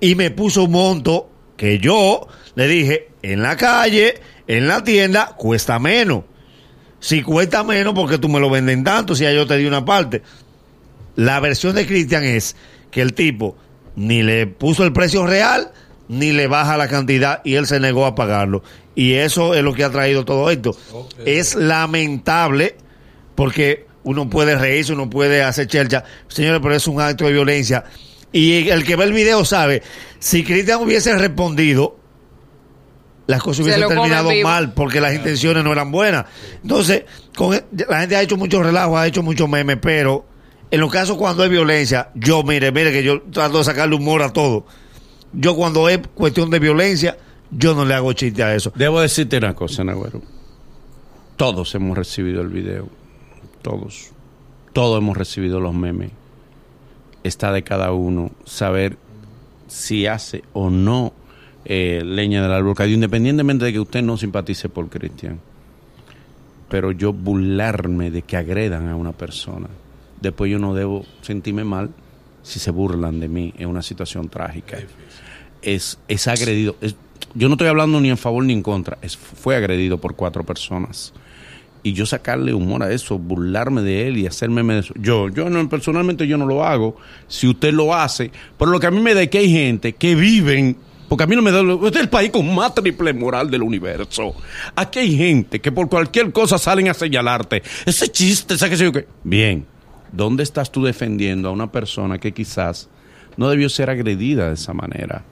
y 0.00 0.16
me 0.16 0.30
puso 0.30 0.64
un 0.64 0.72
monto 0.72 1.30
que 1.56 1.78
yo 1.78 2.28
le 2.56 2.68
dije 2.68 3.08
en 3.22 3.40
la 3.40 3.56
calle, 3.56 4.20
en 4.46 4.68
la 4.68 4.84
tienda, 4.84 5.34
cuesta 5.38 5.78
menos. 5.78 6.24
Si 7.00 7.22
cuesta 7.22 7.64
menos, 7.64 7.94
porque 7.94 8.18
tú 8.18 8.28
me 8.28 8.38
lo 8.38 8.50
venden 8.50 8.84
tanto? 8.84 9.14
Si 9.14 9.22
ya 9.22 9.32
yo 9.32 9.46
te 9.46 9.56
di 9.56 9.64
una 9.64 9.86
parte. 9.86 10.20
La 11.14 11.40
versión 11.40 11.74
de 11.74 11.86
Cristian 11.86 12.22
es 12.22 12.54
que 12.90 13.00
el 13.00 13.14
tipo 13.14 13.56
ni 13.94 14.22
le 14.22 14.46
puso 14.46 14.84
el 14.84 14.92
precio 14.92 15.26
real, 15.26 15.72
ni 16.08 16.32
le 16.32 16.46
baja 16.46 16.76
la 16.76 16.88
cantidad 16.88 17.40
y 17.44 17.54
él 17.54 17.66
se 17.66 17.80
negó 17.80 18.06
a 18.06 18.14
pagarlo. 18.14 18.62
Y 18.94 19.14
eso 19.14 19.54
es 19.54 19.62
lo 19.62 19.74
que 19.74 19.84
ha 19.84 19.90
traído 19.90 20.24
todo 20.24 20.50
esto. 20.50 20.76
Es 21.24 21.54
lamentable 21.54 22.76
porque 23.34 23.86
uno 24.04 24.30
puede 24.30 24.56
reírse, 24.56 24.92
uno 24.92 25.10
puede 25.10 25.42
hacer 25.42 25.66
chelcha. 25.66 26.04
Señores, 26.28 26.60
pero 26.62 26.74
es 26.74 26.86
un 26.86 27.00
acto 27.00 27.26
de 27.26 27.32
violencia. 27.32 27.84
Y 28.32 28.68
el 28.68 28.84
que 28.84 28.96
ve 28.96 29.04
el 29.04 29.12
video 29.12 29.44
sabe, 29.44 29.82
si 30.18 30.44
Cristian 30.44 30.82
hubiese 30.82 31.16
respondido, 31.16 31.96
las 33.26 33.42
cosas 33.42 33.56
Se 33.56 33.62
hubiesen 33.64 33.88
terminado 33.88 34.30
mal 34.42 34.72
porque 34.72 35.00
las 35.00 35.14
intenciones 35.14 35.64
no 35.64 35.72
eran 35.72 35.90
buenas. 35.90 36.26
Entonces, 36.62 37.04
con, 37.36 37.54
e, 37.54 37.64
la 37.88 38.00
gente 38.00 38.16
ha 38.16 38.22
hecho 38.22 38.36
mucho 38.36 38.62
relajo, 38.62 38.96
ha 38.96 39.06
hecho 39.06 39.22
mucho 39.22 39.48
meme, 39.48 39.76
pero 39.76 40.24
en 40.70 40.80
los 40.80 40.92
casos 40.92 41.16
cuando 41.16 41.42
hay 41.42 41.48
violencia, 41.48 42.10
yo 42.14 42.42
mire, 42.42 42.72
mire 42.72 42.92
que 42.92 43.02
yo 43.02 43.22
trato 43.22 43.58
de 43.58 43.64
sacarle 43.64 43.96
humor 43.96 44.22
a 44.22 44.32
todo. 44.32 44.66
Yo 45.32 45.54
cuando 45.56 45.88
es 45.88 46.00
cuestión 46.14 46.50
de 46.50 46.58
violencia, 46.58 47.16
yo 47.50 47.74
no 47.74 47.84
le 47.84 47.94
hago 47.94 48.12
chiste 48.12 48.42
a 48.42 48.54
eso. 48.54 48.72
Debo 48.74 49.00
decirte 49.00 49.38
una 49.38 49.54
cosa, 49.54 49.84
Nagüero. 49.84 50.22
Todos 51.36 51.74
hemos 51.74 51.96
recibido 51.96 52.40
el 52.40 52.48
video. 52.48 52.88
Todos. 53.62 54.10
Todos 54.72 54.98
hemos 54.98 55.16
recibido 55.16 55.60
los 55.60 55.74
memes. 55.74 56.10
Está 57.22 57.52
de 57.52 57.62
cada 57.62 57.92
uno 57.92 58.30
saber 58.44 58.96
si 59.66 60.06
hace 60.06 60.44
o 60.52 60.70
no 60.70 61.12
eh, 61.64 62.02
leña 62.04 62.42
del 62.42 62.52
árbol 62.52 62.74
caído, 62.74 62.94
independientemente 62.94 63.64
de 63.64 63.72
que 63.72 63.80
usted 63.80 64.02
no 64.02 64.16
simpatice 64.16 64.68
por 64.68 64.88
Cristian. 64.88 65.40
Pero 66.68 66.92
yo 66.92 67.12
burlarme 67.12 68.10
de 68.10 68.22
que 68.22 68.36
agredan 68.36 68.88
a 68.88 68.96
una 68.96 69.12
persona, 69.12 69.68
después 70.20 70.50
yo 70.50 70.58
no 70.58 70.74
debo 70.74 71.04
sentirme 71.22 71.64
mal 71.64 71.90
si 72.46 72.60
se 72.60 72.70
burlan 72.70 73.18
de 73.18 73.26
mí 73.28 73.52
en 73.58 73.68
una 73.68 73.82
situación 73.82 74.28
trágica. 74.28 74.78
Es, 75.62 75.98
es 76.06 76.28
agredido. 76.28 76.76
Es- 76.80 76.94
yo 77.34 77.48
no 77.48 77.54
estoy 77.54 77.66
hablando 77.68 78.00
ni 78.00 78.08
en 78.08 78.16
favor 78.16 78.44
ni 78.44 78.52
en 78.52 78.62
contra. 78.62 78.98
Es, 79.02 79.16
fue 79.16 79.56
agredido 79.56 79.98
por 79.98 80.14
cuatro 80.14 80.44
personas. 80.44 81.12
y 81.82 81.92
yo 81.92 82.04
sacarle 82.06 82.52
humor 82.54 82.82
a 82.82 82.92
eso, 82.92 83.16
burlarme 83.18 83.80
de 83.82 84.08
él 84.08 84.16
y 84.16 84.26
hacerme 84.26 84.62
de 84.74 84.80
eso. 84.80 84.94
Yo, 84.98 85.28
yo 85.28 85.48
no, 85.50 85.68
personalmente 85.68 86.26
yo 86.26 86.36
no 86.36 86.46
lo 86.46 86.64
hago. 86.64 86.96
Si 87.28 87.46
usted 87.46 87.72
lo 87.72 87.94
hace, 87.94 88.30
pero 88.58 88.70
lo 88.70 88.80
que 88.80 88.86
a 88.86 88.90
mí 88.90 89.00
me 89.00 89.14
da 89.14 89.22
es 89.22 89.28
que 89.28 89.38
hay 89.38 89.50
gente 89.52 89.92
que 89.92 90.14
viven, 90.16 90.76
porque 91.08 91.22
a 91.24 91.26
mí 91.28 91.36
no 91.36 91.42
me 91.42 91.52
da, 91.52 91.60
este 91.60 91.98
es 91.98 92.04
el 92.04 92.08
país 92.08 92.30
con 92.30 92.52
más 92.54 92.74
triple 92.74 93.12
moral 93.12 93.50
del 93.50 93.62
universo. 93.62 94.34
Aquí 94.74 94.98
hay 94.98 95.16
gente 95.16 95.60
que 95.60 95.70
por 95.70 95.88
cualquier 95.88 96.32
cosa 96.32 96.58
salen 96.58 96.88
a 96.88 96.94
señalarte. 96.94 97.62
Ese 97.84 98.08
chiste, 98.08 98.54
ese 98.54 98.68
que 98.68 98.76
sé 98.76 98.84
yo 98.84 98.92
qué. 98.92 99.06
Bien, 99.22 99.64
¿dónde 100.12 100.42
estás 100.42 100.72
tú 100.72 100.84
defendiendo 100.84 101.48
a 101.48 101.52
una 101.52 101.72
persona 101.72 102.18
que 102.18 102.32
quizás 102.32 102.88
no 103.36 103.48
debió 103.48 103.68
ser 103.68 103.90
agredida 103.90 104.48
de 104.48 104.54
esa 104.54 104.72
manera? 104.72 105.24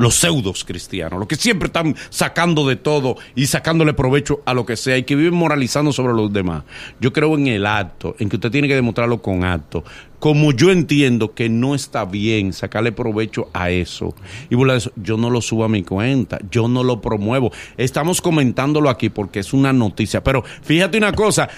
los 0.00 0.14
pseudos 0.14 0.64
cristianos, 0.64 1.18
los 1.18 1.28
que 1.28 1.36
siempre 1.36 1.66
están 1.66 1.94
sacando 2.08 2.66
de 2.66 2.76
todo 2.76 3.16
y 3.34 3.46
sacándole 3.46 3.92
provecho 3.92 4.40
a 4.46 4.54
lo 4.54 4.64
que 4.64 4.74
sea 4.74 4.96
y 4.96 5.02
que 5.02 5.14
viven 5.14 5.34
moralizando 5.34 5.92
sobre 5.92 6.14
los 6.14 6.32
demás. 6.32 6.64
Yo 7.00 7.12
creo 7.12 7.36
en 7.36 7.48
el 7.48 7.66
acto, 7.66 8.16
en 8.18 8.30
que 8.30 8.36
usted 8.36 8.50
tiene 8.50 8.66
que 8.66 8.74
demostrarlo 8.74 9.20
con 9.20 9.44
acto. 9.44 9.84
Como 10.18 10.52
yo 10.52 10.70
entiendo 10.70 11.34
que 11.34 11.50
no 11.50 11.74
está 11.74 12.06
bien 12.06 12.54
sacarle 12.54 12.92
provecho 12.92 13.50
a 13.52 13.70
eso 13.70 14.14
y 14.48 14.54
burlar 14.54 14.78
eso, 14.78 14.90
yo 14.96 15.18
no 15.18 15.28
lo 15.28 15.42
subo 15.42 15.64
a 15.64 15.68
mi 15.68 15.82
cuenta, 15.82 16.38
yo 16.50 16.66
no 16.66 16.82
lo 16.82 17.02
promuevo. 17.02 17.52
Estamos 17.76 18.22
comentándolo 18.22 18.88
aquí 18.88 19.10
porque 19.10 19.40
es 19.40 19.52
una 19.52 19.74
noticia, 19.74 20.24
pero 20.24 20.42
fíjate 20.62 20.96
una 20.96 21.12
cosa, 21.12 21.50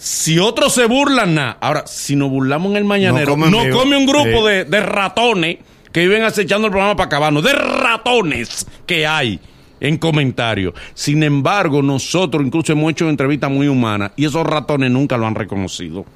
si 0.00 0.38
otros 0.38 0.72
se 0.72 0.86
burlan, 0.86 1.34
nada. 1.34 1.58
Ahora, 1.60 1.86
si 1.86 2.16
nos 2.16 2.30
burlamos 2.30 2.70
en 2.70 2.78
el 2.78 2.84
mañanero, 2.84 3.36
no, 3.36 3.58
come 3.70 3.98
un 3.98 4.06
grupo 4.06 4.46
de, 4.46 4.64
de, 4.64 4.80
ratones 4.80 5.58
que 5.92 6.00
viven 6.00 6.22
acechando 6.22 6.68
el 6.68 6.70
programa 6.70 6.96
para 6.96 7.06
acabarnos, 7.08 7.44
de 7.44 7.52
ratones 7.52 8.66
que 8.86 9.06
hay 9.06 9.38
en 9.78 9.98
comentarios. 9.98 10.72
Sin 10.94 11.22
embargo, 11.22 11.82
nosotros 11.82 12.42
incluso 12.46 12.72
hemos 12.72 12.92
hecho 12.92 13.10
entrevistas 13.10 13.50
muy 13.50 13.68
humanas 13.68 14.12
y 14.16 14.24
esos 14.24 14.46
ratones 14.46 14.90
nunca 14.90 15.18
lo 15.18 15.26
han 15.26 15.34
reconocido. 15.34 16.06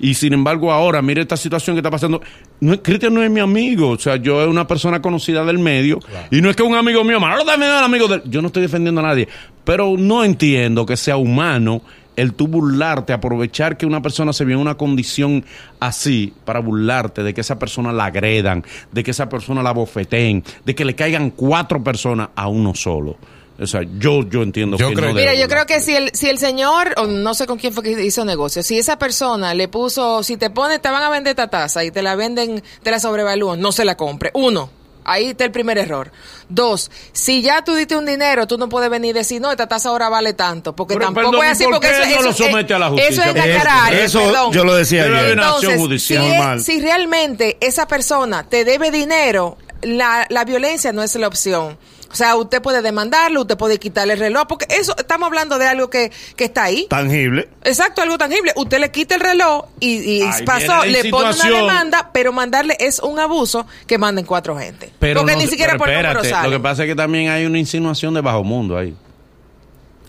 Y 0.00 0.14
sin 0.14 0.32
embargo, 0.32 0.72
ahora, 0.72 1.00
mire 1.00 1.20
esta 1.20 1.36
situación 1.36 1.76
que 1.76 1.80
está 1.80 1.90
pasando. 1.90 2.20
No, 2.58 2.82
Cristian 2.82 3.14
no 3.14 3.22
es 3.22 3.30
mi 3.30 3.38
amigo, 3.38 3.90
o 3.90 3.98
sea, 3.98 4.16
yo 4.16 4.42
es 4.42 4.48
una 4.48 4.66
persona 4.66 5.00
conocida 5.00 5.44
del 5.44 5.58
medio. 5.58 6.00
Y 6.32 6.40
no 6.40 6.50
es 6.50 6.56
que 6.56 6.64
un 6.64 6.74
amigo 6.74 7.04
mío, 7.04 7.20
malo 7.20 7.44
también 7.44 7.70
es 7.70 7.82
amigo. 7.82 8.08
Yo 8.24 8.40
no 8.40 8.48
estoy 8.48 8.62
defendiendo 8.62 9.02
a 9.02 9.04
nadie, 9.04 9.28
pero 9.62 9.94
no 9.96 10.24
entiendo 10.24 10.84
que 10.84 10.96
sea 10.96 11.16
humano 11.16 11.82
el 12.16 12.34
tú 12.34 12.48
burlarte, 12.48 13.12
aprovechar 13.12 13.76
que 13.76 13.86
una 13.86 14.02
persona 14.02 14.32
se 14.32 14.44
vio 14.44 14.56
en 14.56 14.62
una 14.62 14.76
condición 14.76 15.44
así 15.78 16.32
para 16.44 16.60
burlarte 16.60 17.22
de 17.22 17.34
que 17.34 17.40
esa 17.40 17.58
persona 17.58 17.92
la 17.92 18.06
agredan, 18.06 18.64
de 18.92 19.02
que 19.02 19.10
esa 19.12 19.28
persona 19.28 19.62
la 19.62 19.72
bofeteen, 19.72 20.44
de 20.64 20.74
que 20.74 20.84
le 20.84 20.94
caigan 20.94 21.30
cuatro 21.30 21.82
personas 21.82 22.30
a 22.34 22.48
uno 22.48 22.74
solo. 22.74 23.16
O 23.60 23.66
sea, 23.66 23.82
yo, 23.98 24.22
yo 24.28 24.42
entiendo 24.42 24.78
yo 24.78 24.88
que 24.88 24.94
creo, 24.94 25.08
no 25.10 25.14
Mira, 25.14 25.34
yo 25.34 25.46
creo 25.46 25.66
que 25.66 25.80
si 25.80 25.94
el, 25.94 26.10
si 26.14 26.30
el 26.30 26.38
señor, 26.38 26.94
o 26.96 27.06
no 27.06 27.34
sé 27.34 27.46
con 27.46 27.58
quién 27.58 27.74
fue 27.74 27.82
que 27.82 28.02
hizo 28.02 28.24
negocio, 28.24 28.62
si 28.62 28.78
esa 28.78 28.98
persona 28.98 29.52
le 29.52 29.68
puso, 29.68 30.22
si 30.22 30.38
te 30.38 30.48
pone, 30.48 30.78
te 30.78 30.88
van 30.88 31.02
a 31.02 31.10
vender 31.10 31.32
esta 31.32 31.48
taza 31.48 31.84
y 31.84 31.90
te 31.90 32.00
la 32.00 32.16
venden, 32.16 32.62
te 32.82 32.90
la 32.90 32.98
sobrevalúan, 32.98 33.60
no 33.60 33.70
se 33.70 33.84
la 33.84 33.96
compre. 33.96 34.30
Uno. 34.32 34.79
Ahí 35.12 35.30
está 35.30 35.44
el 35.44 35.50
primer 35.50 35.76
error. 35.78 36.10
Dos, 36.48 36.90
si 37.12 37.42
ya 37.42 37.62
tú 37.64 37.74
diste 37.74 37.96
un 37.96 38.06
dinero, 38.06 38.46
tú 38.46 38.58
no 38.58 38.68
puedes 38.68 38.88
venir 38.90 39.10
y 39.10 39.18
decir, 39.18 39.40
no, 39.40 39.50
esta 39.50 39.66
tasa 39.66 39.88
ahora 39.88 40.08
vale 40.08 40.32
tanto. 40.34 40.74
Porque 40.76 40.94
Pero, 40.94 41.06
tampoco 41.06 41.30
perdón, 41.30 41.46
es 41.46 41.52
así. 41.52 41.64
¿por 41.64 41.72
Porque 41.74 41.90
eso, 41.90 41.98
no 42.16 42.22
lo 42.22 42.30
eso- 42.30 42.44
somete 42.44 42.74
a 42.74 42.78
la 42.78 42.88
justicia? 42.90 43.10
Eso 43.10 43.22
es 43.38 43.44
encarar. 43.46 43.94
Eso 43.94 44.20
perdón. 44.20 44.52
yo 44.52 44.64
lo 44.64 44.74
decía 44.74 45.02
Pero 45.04 45.18
ayer. 45.18 45.32
una 45.32 45.48
acción 45.50 45.72
Entonces, 45.72 45.80
judicial. 45.80 46.60
si, 46.60 46.72
es- 46.72 46.78
si 46.78 46.80
realmente 46.80 47.56
esa 47.60 47.86
persona 47.88 48.48
te 48.48 48.64
debe 48.64 48.90
dinero, 48.90 49.58
la, 49.82 50.26
la 50.28 50.44
violencia 50.44 50.92
no 50.92 51.02
es 51.02 51.14
la 51.16 51.26
opción. 51.28 51.76
O 52.12 52.14
sea, 52.16 52.34
usted 52.34 52.60
puede 52.60 52.82
demandarlo, 52.82 53.42
usted 53.42 53.56
puede 53.56 53.78
quitarle 53.78 54.14
el 54.14 54.18
reloj, 54.18 54.46
porque 54.48 54.66
eso 54.68 54.96
estamos 54.98 55.26
hablando 55.28 55.58
de 55.58 55.66
algo 55.68 55.88
que, 55.90 56.10
que 56.34 56.44
está 56.44 56.64
ahí. 56.64 56.86
Tangible. 56.90 57.48
Exacto, 57.62 58.02
algo 58.02 58.18
tangible. 58.18 58.52
Usted 58.56 58.80
le 58.80 58.90
quita 58.90 59.14
el 59.14 59.20
reloj 59.20 59.66
y, 59.78 60.22
pasó, 60.44 60.84
le 60.84 61.08
pone 61.10 61.30
una 61.34 61.50
demanda, 61.50 62.10
pero 62.12 62.32
mandarle 62.32 62.76
es 62.80 62.98
un 62.98 63.18
abuso 63.20 63.64
que 63.86 63.96
manden 63.96 64.24
cuatro 64.24 64.58
gente. 64.58 64.90
Pero 64.98 65.20
porque 65.20 65.34
no- 65.34 65.38
ni 65.42 65.46
siquiera 65.46 65.72
pero 65.74 65.78
por 65.78 65.88
número 65.88 66.08
espérate, 66.08 66.30
sale. 66.30 66.48
Lo 66.50 66.56
que 66.56 66.62
pasa 66.62 66.82
es 66.82 66.88
que 66.88 66.96
también 66.96 67.28
hay 67.30 67.46
una 67.46 67.58
insinuación 67.58 68.12
de 68.14 68.20
bajo 68.22 68.42
mundo 68.42 68.76
ahí. 68.76 68.92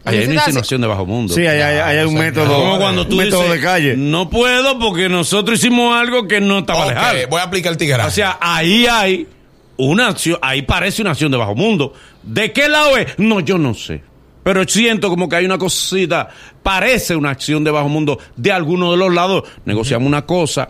Ahí 0.03 0.17
hay 0.17 0.25
una 0.25 0.33
Insinuación. 0.41 0.81
de 0.81 0.87
bajo 0.87 1.05
mundo. 1.05 1.35
Sí, 1.35 1.45
hay, 1.45 1.61
hay- 1.61 1.97
hay 1.99 2.05
un 2.07 2.15
método, 2.15 2.47
Como 2.57 2.79
cuando 2.79 3.05
tú 3.07 3.17
método 3.17 3.43
dices, 3.43 3.57
de 3.57 3.61
calle. 3.61 3.95
no 3.95 4.27
puedo 4.31 4.79
porque 4.79 5.07
nosotros 5.09 5.59
hicimos 5.59 5.95
algo 5.95 6.27
que 6.27 6.41
no 6.41 6.57
estaba 6.59 6.85
Ok, 6.85 6.89
legal. 6.89 7.27
voy 7.29 7.39
a 7.39 7.43
aplicar 7.43 7.71
el 7.73 7.77
tigre. 7.77 8.01
O 8.03 8.09
sea, 8.09 8.39
ahí 8.41 8.87
hay 8.87 9.27
una 9.85 10.07
acción, 10.07 10.37
ahí 10.41 10.61
parece 10.61 11.01
una 11.01 11.11
acción 11.11 11.31
de 11.31 11.37
bajo 11.37 11.55
mundo. 11.55 11.93
¿De 12.23 12.51
qué 12.51 12.69
lado 12.69 12.97
es? 12.97 13.17
No, 13.17 13.39
yo 13.39 13.57
no 13.57 13.73
sé. 13.73 14.03
Pero 14.43 14.63
siento 14.67 15.09
como 15.09 15.29
que 15.29 15.35
hay 15.35 15.45
una 15.45 15.57
cosita, 15.57 16.29
parece 16.63 17.15
una 17.15 17.29
acción 17.29 17.63
de 17.63 17.71
bajo 17.71 17.89
mundo 17.89 18.19
de 18.35 18.51
alguno 18.51 18.91
de 18.91 18.97
los 18.97 19.13
lados. 19.13 19.43
Negociamos 19.65 20.07
una 20.07 20.25
cosa 20.25 20.69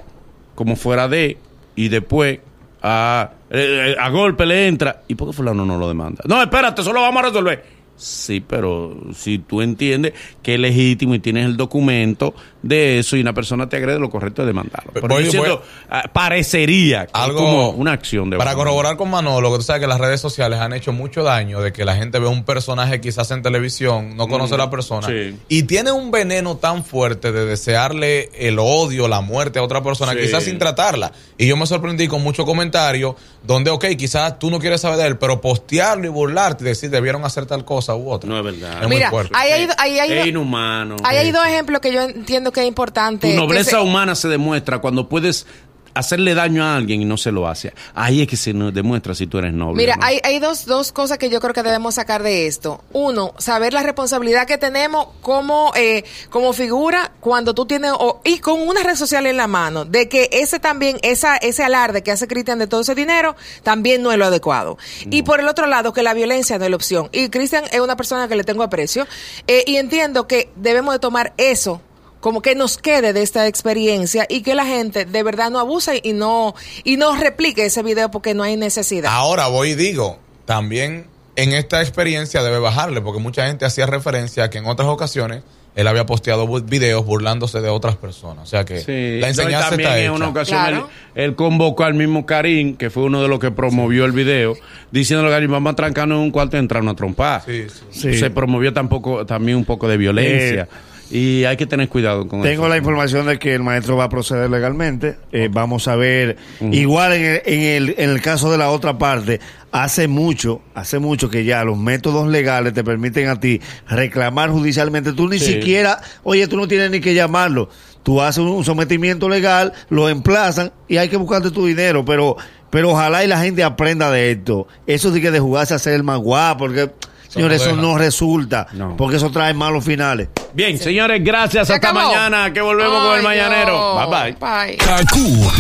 como 0.56 0.76
fuera 0.76 1.08
de, 1.08 1.38
y 1.76 1.88
después 1.88 2.40
a, 2.82 3.32
eh, 3.50 3.96
a 4.00 4.10
golpe 4.10 4.46
le 4.46 4.68
entra. 4.68 5.04
¿Y 5.08 5.16
por 5.16 5.30
qué 5.30 5.34
fulano 5.34 5.66
no 5.66 5.78
lo 5.78 5.88
demanda? 5.88 6.24
No, 6.28 6.42
espérate, 6.42 6.82
eso 6.82 6.92
lo 6.92 7.02
vamos 7.02 7.24
a 7.24 7.28
resolver. 7.28 7.82
Sí, 7.96 8.42
pero 8.46 8.98
si 9.14 9.40
tú 9.40 9.62
entiendes 9.62 10.14
que 10.42 10.56
es 10.56 10.60
legítimo 10.60 11.14
y 11.14 11.20
tienes 11.20 11.46
el 11.46 11.56
documento 11.56 12.34
de 12.62 13.00
eso 13.00 13.16
y 13.18 13.22
una 13.22 13.34
persona 13.34 13.68
te 13.68 13.78
agrede, 13.78 13.98
lo 14.00 14.10
correcto 14.10 14.42
es 14.44 14.48
demandarlo. 14.48 14.92
Pero 14.94 15.08
Voy- 15.08 15.26
yo 15.26 15.32
siento, 15.32 15.58
voy- 15.60 15.66
ah, 15.90 16.04
parecería 16.14 17.06
que 17.06 17.12
es 17.14 17.20
algo 17.24 17.40
como 17.40 17.70
una 17.72 17.92
acción 17.92 18.30
de 18.30 18.38
para 18.38 18.54
corroborar 18.56 18.98
con 18.98 19.10
Manolo 19.10 19.52
que 19.52 19.58
tú 19.58 19.64
sabes 19.64 19.80
que 19.82 19.88
las 19.88 20.00
redes 20.00 20.22
sociales 20.22 20.60
han 20.60 20.74
hecho 20.74 20.92
mucho 20.94 21.24
daño 21.24 21.62
de 21.62 21.74
que 21.74 21.86
la 21.86 21.96
gente 21.96 22.20
ve 22.20 22.28
un 22.28 22.44
personaje 22.44 23.02
quizás 23.02 23.32
en 23.32 23.42
televisión 23.42 24.16
no 24.16 24.28
conoce 24.28 24.54
a 24.56 24.58
la 24.58 24.70
persona 24.70 25.08
sí. 25.08 25.36
y 25.50 25.64
tiene 25.64 25.92
un 25.92 26.12
veneno 26.12 26.58
tan 26.58 26.84
fuerte 26.84 27.32
de 27.32 27.46
desearle 27.46 28.30
el 28.36 28.60
odio 28.60 29.08
la 29.08 29.22
muerte 29.22 29.60
a 29.60 29.64
otra 29.64 29.82
persona 29.84 30.12
Sí. 30.14 30.20
quizás 30.20 30.44
sin 30.44 30.58
tratarla 30.60 31.12
y 31.38 31.48
yo 31.48 31.58
me 31.58 31.66
sorprendí 31.66 32.08
con 32.08 32.22
muchos 32.24 32.46
comentarios 32.46 33.16
donde 33.44 33.72
ok 33.72 33.86
quizás 33.98 34.38
tú 34.40 34.50
no 34.52 34.60
quieres 34.60 34.82
saber 34.82 34.98
de 34.98 35.08
él 35.08 35.18
pero 35.18 35.42
postearlo 35.42 36.06
y 36.06 36.10
burlarte 36.10 36.64
y 36.64 36.68
decir 36.68 36.90
debieron 36.90 37.24
hacer 37.26 37.46
tal 37.46 37.66
cosa 37.66 37.96
u 37.96 38.10
otra 38.12 38.30
No 38.30 38.38
es 38.38 38.44
verdad. 38.44 38.82
Es 38.82 38.88
muy 38.88 38.98
Mira, 38.98 39.10
fuerte. 39.10 39.34
ahí 39.36 39.52
hay, 39.52 39.68
ahí 39.78 40.00
hay, 40.00 40.12
es 40.20 40.28
inhumano. 40.28 40.96
ahí 41.04 41.18
hay 41.18 41.32
dos 41.32 41.46
ejemplos 41.46 41.82
que 41.82 41.92
yo 41.94 42.02
entiendo 42.04 42.51
que 42.52 42.62
es 42.62 42.68
importante. 42.68 43.32
Tu 43.32 43.36
nobleza 43.40 43.72
se- 43.72 43.78
humana 43.80 44.16
se 44.16 44.28
demuestra 44.28 44.80
cuando 44.80 45.08
puedes 45.10 45.46
hacerle 45.94 46.34
daño 46.34 46.64
a 46.64 46.78
alguien 46.78 47.02
y 47.02 47.06
no 47.06 47.18
se 47.18 47.34
lo 47.34 47.50
hace. 47.50 47.74
Ahí 47.94 48.22
es 48.22 48.28
que 48.30 48.38
se 48.38 48.54
nos 48.54 48.74
demuestra 48.74 49.14
si 49.14 49.28
tú 49.28 49.40
eres 49.40 49.52
noble. 49.52 49.76
Mira, 49.84 49.96
o 49.96 49.98
no. 49.98 50.06
hay, 50.06 50.22
hay 50.24 50.40
dos, 50.40 50.66
dos 50.66 50.94
cosas 50.94 51.18
que 51.18 51.30
yo 51.30 51.42
creo 51.42 51.54
que 51.54 51.64
debemos 51.64 51.96
sacar 51.96 52.24
de 52.24 52.48
esto. 52.48 52.82
Uno, 52.94 53.34
saber 53.38 53.74
la 53.74 53.84
responsabilidad 53.84 54.48
que 54.48 54.58
tenemos 54.58 55.08
como, 55.22 55.74
eh, 55.76 56.06
como 56.30 56.54
figura 56.54 57.12
cuando 57.20 57.54
tú 57.54 57.66
tienes, 57.66 57.92
o- 57.94 58.22
y 58.24 58.40
con 58.40 58.62
una 58.66 58.84
red 58.84 58.96
social 58.96 59.26
en 59.26 59.36
la 59.36 59.48
mano, 59.48 59.84
de 59.84 60.08
que 60.08 60.30
ese 60.32 60.60
también, 60.60 60.98
esa, 61.02 61.36
ese 61.36 61.62
alarde 61.66 62.04
que 62.04 62.12
hace 62.14 62.26
Cristian 62.26 62.60
de 62.60 62.68
todo 62.68 62.80
ese 62.80 62.96
dinero, 62.96 63.36
también 63.64 64.02
no 64.02 64.14
es 64.14 64.18
lo 64.18 64.24
adecuado. 64.28 64.78
Y 65.10 65.24
por 65.24 65.42
el 65.42 65.48
otro 65.50 65.68
lado, 65.68 65.92
que 65.92 66.04
la 66.04 66.14
violencia 66.14 66.58
no 66.58 66.64
es 66.64 66.70
la 66.70 66.78
opción. 66.78 67.10
Y 67.12 67.28
Cristian 67.28 67.66
es 67.70 67.82
una 67.82 67.98
persona 67.98 68.30
que 68.30 68.36
le 68.38 68.46
tengo 68.46 68.64
aprecio, 68.64 69.08
eh, 69.46 69.66
y 69.68 69.76
entiendo 69.76 70.26
que 70.26 70.50
debemos 70.56 70.94
de 70.96 71.00
tomar 71.00 71.34
eso 71.36 71.82
como 72.22 72.42
que 72.42 72.56
nos 72.56 72.78
quede 72.78 73.12
de 73.14 73.22
esta 73.22 73.48
experiencia 73.48 74.26
y 74.30 74.42
que 74.42 74.56
la 74.56 74.66
gente 74.66 75.04
de 75.06 75.24
verdad 75.24 75.52
no 75.52 75.60
abuse 75.60 76.00
y 76.04 76.14
no 76.14 76.56
y 76.86 76.96
no 76.98 77.16
replique 77.18 77.66
ese 77.66 77.84
video 77.84 78.10
porque 78.12 78.34
no 78.34 78.44
hay 78.44 78.56
necesidad. 78.56 79.12
Ahora 79.14 79.48
voy 79.48 79.72
y 79.72 79.76
digo, 79.76 80.20
también 80.46 81.08
en 81.36 81.52
esta 81.54 81.82
experiencia 81.82 82.44
debe 82.44 82.60
bajarle, 82.60 83.02
porque 83.02 83.20
mucha 83.20 83.48
gente 83.48 83.66
hacía 83.66 83.86
referencia 83.86 84.46
a 84.46 84.50
que 84.50 84.60
en 84.60 84.66
otras 84.68 84.88
ocasiones 84.88 85.44
él 85.74 85.88
había 85.88 86.06
posteado 86.06 86.46
videos 86.64 87.06
burlándose 87.06 87.62
de 87.62 87.70
otras 87.70 87.96
personas. 87.96 88.44
O 88.44 88.46
sea 88.46 88.66
que 88.66 88.82
Sí, 88.82 89.20
la 89.22 89.30
enseñanza 89.30 89.70
también 89.70 89.88
está 89.90 90.00
en 90.00 90.04
hecha. 90.04 90.12
una 90.14 90.28
ocasión 90.28 90.60
Claro. 90.60 90.90
él, 91.16 91.24
él 91.24 91.36
convocó 91.36 91.86
al 91.86 91.94
mismo 91.94 92.26
Karim, 92.26 92.76
que 92.76 92.90
fue 92.90 93.04
uno 93.04 93.22
de 93.22 93.30
los 93.30 93.40
que 93.40 93.52
promovió 93.52 94.04
el 94.04 94.12
video, 94.12 94.56
diciéndole 94.92 95.30
a 95.30 95.36
Karim, 95.38 95.50
vamos 95.52 95.72
a 95.72 95.76
trancarnos 95.78 96.18
en 96.18 96.24
un 96.24 96.32
cuarto 96.32 96.58
y 96.58 96.60
entrar 96.60 96.82
a 96.82 96.84
una 96.84 96.96
trompada. 96.96 97.42
Sí, 97.46 97.68
sí. 97.70 98.12
Sí. 98.12 98.20
Se 98.20 98.30
promovió 98.30 98.74
tampoco, 98.74 99.26
también 99.26 99.58
un 99.58 99.64
poco 99.66 99.88
de 99.88 99.96
violencia. 99.96 100.68
Y 101.12 101.44
hay 101.46 101.58
que 101.58 101.66
tener 101.66 101.90
cuidado 101.90 102.28
con 102.28 102.42
Tengo 102.42 102.64
eso. 102.64 102.70
la 102.70 102.78
información 102.78 103.28
de 103.28 103.38
que 103.38 103.54
el 103.54 103.62
maestro 103.64 103.98
va 103.98 104.06
a 104.06 104.10
proceder 104.10 104.50
legalmente. 104.50 105.18
Eh, 105.32 105.50
vamos 105.52 105.88
a 105.88 105.96
ver. 105.96 106.38
Igual 106.72 107.14
en 107.14 107.22
el, 107.26 107.42
en, 107.46 107.62
el, 107.62 107.96
en 107.98 108.10
el 108.12 108.22
caso 108.22 108.50
de 108.52 108.58
la 108.58 108.70
otra 108.70 108.98
parte, 108.98 109.40
hace 109.72 110.08
mucho, 110.08 110.62
hace 110.74 111.00
mucho 111.00 111.30
que 111.30 111.44
ya 111.44 111.64
los 111.64 111.78
métodos 111.78 112.28
legales 112.30 112.74
te 112.74 112.84
permiten 112.84 113.28
a 113.28 113.40
ti 113.40 113.60
reclamar 113.88 114.50
judicialmente. 114.50 115.14
Tú 115.14 115.28
ni 115.28 115.38
Sí. 115.40 115.54
siquiera, 115.54 116.00
oye, 116.24 116.48
tú 116.48 116.58
no 116.58 116.68
tienes 116.68 116.90
ni 116.92 117.00
que 117.02 117.14
llamarlo. 117.14 117.70
Tú 118.04 118.22
haces 118.22 118.40
un, 118.44 118.64
sometimiento 118.66 119.30
legal, 119.30 119.74
lo 119.90 120.10
emplazan 120.10 120.72
y 120.88 120.98
hay 120.98 121.10
que 121.10 121.18
buscarte 121.18 121.52
tu 121.52 121.66
dinero. 121.68 122.04
Pero, 122.06 122.36
pero 122.72 122.92
ojalá 122.92 123.24
y 123.24 123.28
la 123.28 123.40
gente 123.42 123.64
aprenda 123.64 124.10
de 124.10 124.32
esto. 124.32 124.68
Eso 124.88 125.12
de 125.12 125.22
que 125.22 125.30
de 125.30 125.40
jugarse 125.40 125.74
a 125.76 125.80
ser 125.80 125.94
el 125.94 126.04
más 126.04 126.18
guapo, 126.20 126.60
porque, 126.66 126.90
señores, 127.34 127.62
no 127.62 127.68
eso 127.68 127.76
no 127.76 127.98
resulta. 127.98 128.68
No. 128.74 128.96
Porque 128.98 129.18
eso 129.18 129.32
trae 129.32 129.54
malos 129.54 129.84
finales. 129.86 130.30
Bien, 130.54 130.78
señores, 130.78 131.24
gracias. 131.24 131.68
Se 131.68 131.74
Hasta 131.76 131.90
acabó. 131.90 132.08
mañana, 132.14 132.52
que 132.54 132.62
volvemos 132.62 133.04
con 133.04 133.18
el 133.18 133.24
mañanero. 133.24 133.94
Dios. 133.96 134.10
Bye 134.10 134.36
bye. 134.38 134.68
Bye. 134.68 134.78
KQ 134.78 135.16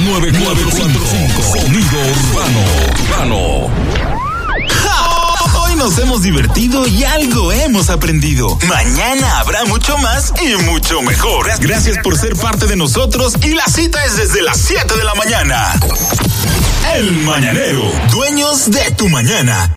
9945 0.05 1.41
Sonido 1.41 1.99
Urbano. 1.99 2.59
Urbano. 3.67 3.69
Ja, 4.83 5.07
Hoy 5.63 5.75
nos 5.75 5.97
hemos 5.99 6.21
divertido 6.21 6.85
y 6.87 7.03
algo 7.03 7.51
hemos 7.51 7.89
aprendido. 7.89 8.57
Mañana 8.67 9.39
habrá 9.39 9.63
mucho 9.65 9.97
más 9.97 10.33
y 10.41 10.55
mucho 10.63 11.01
mejor. 11.01 11.47
Gracias 11.59 11.97
por 11.99 12.17
ser 12.17 12.35
parte 12.35 12.67
de 12.67 12.75
nosotros 12.75 13.35
y 13.41 13.53
la 13.53 13.65
cita 13.65 14.03
es 14.05 14.17
desde 14.17 14.41
las 14.41 14.57
7 14.57 14.95
de 14.97 15.03
la 15.03 15.13
mañana. 15.15 15.73
El 16.95 17.11
Mañanero, 17.23 17.83
dueños 18.11 18.69
de 18.71 18.91
tu 18.91 19.07
mañana. 19.07 19.69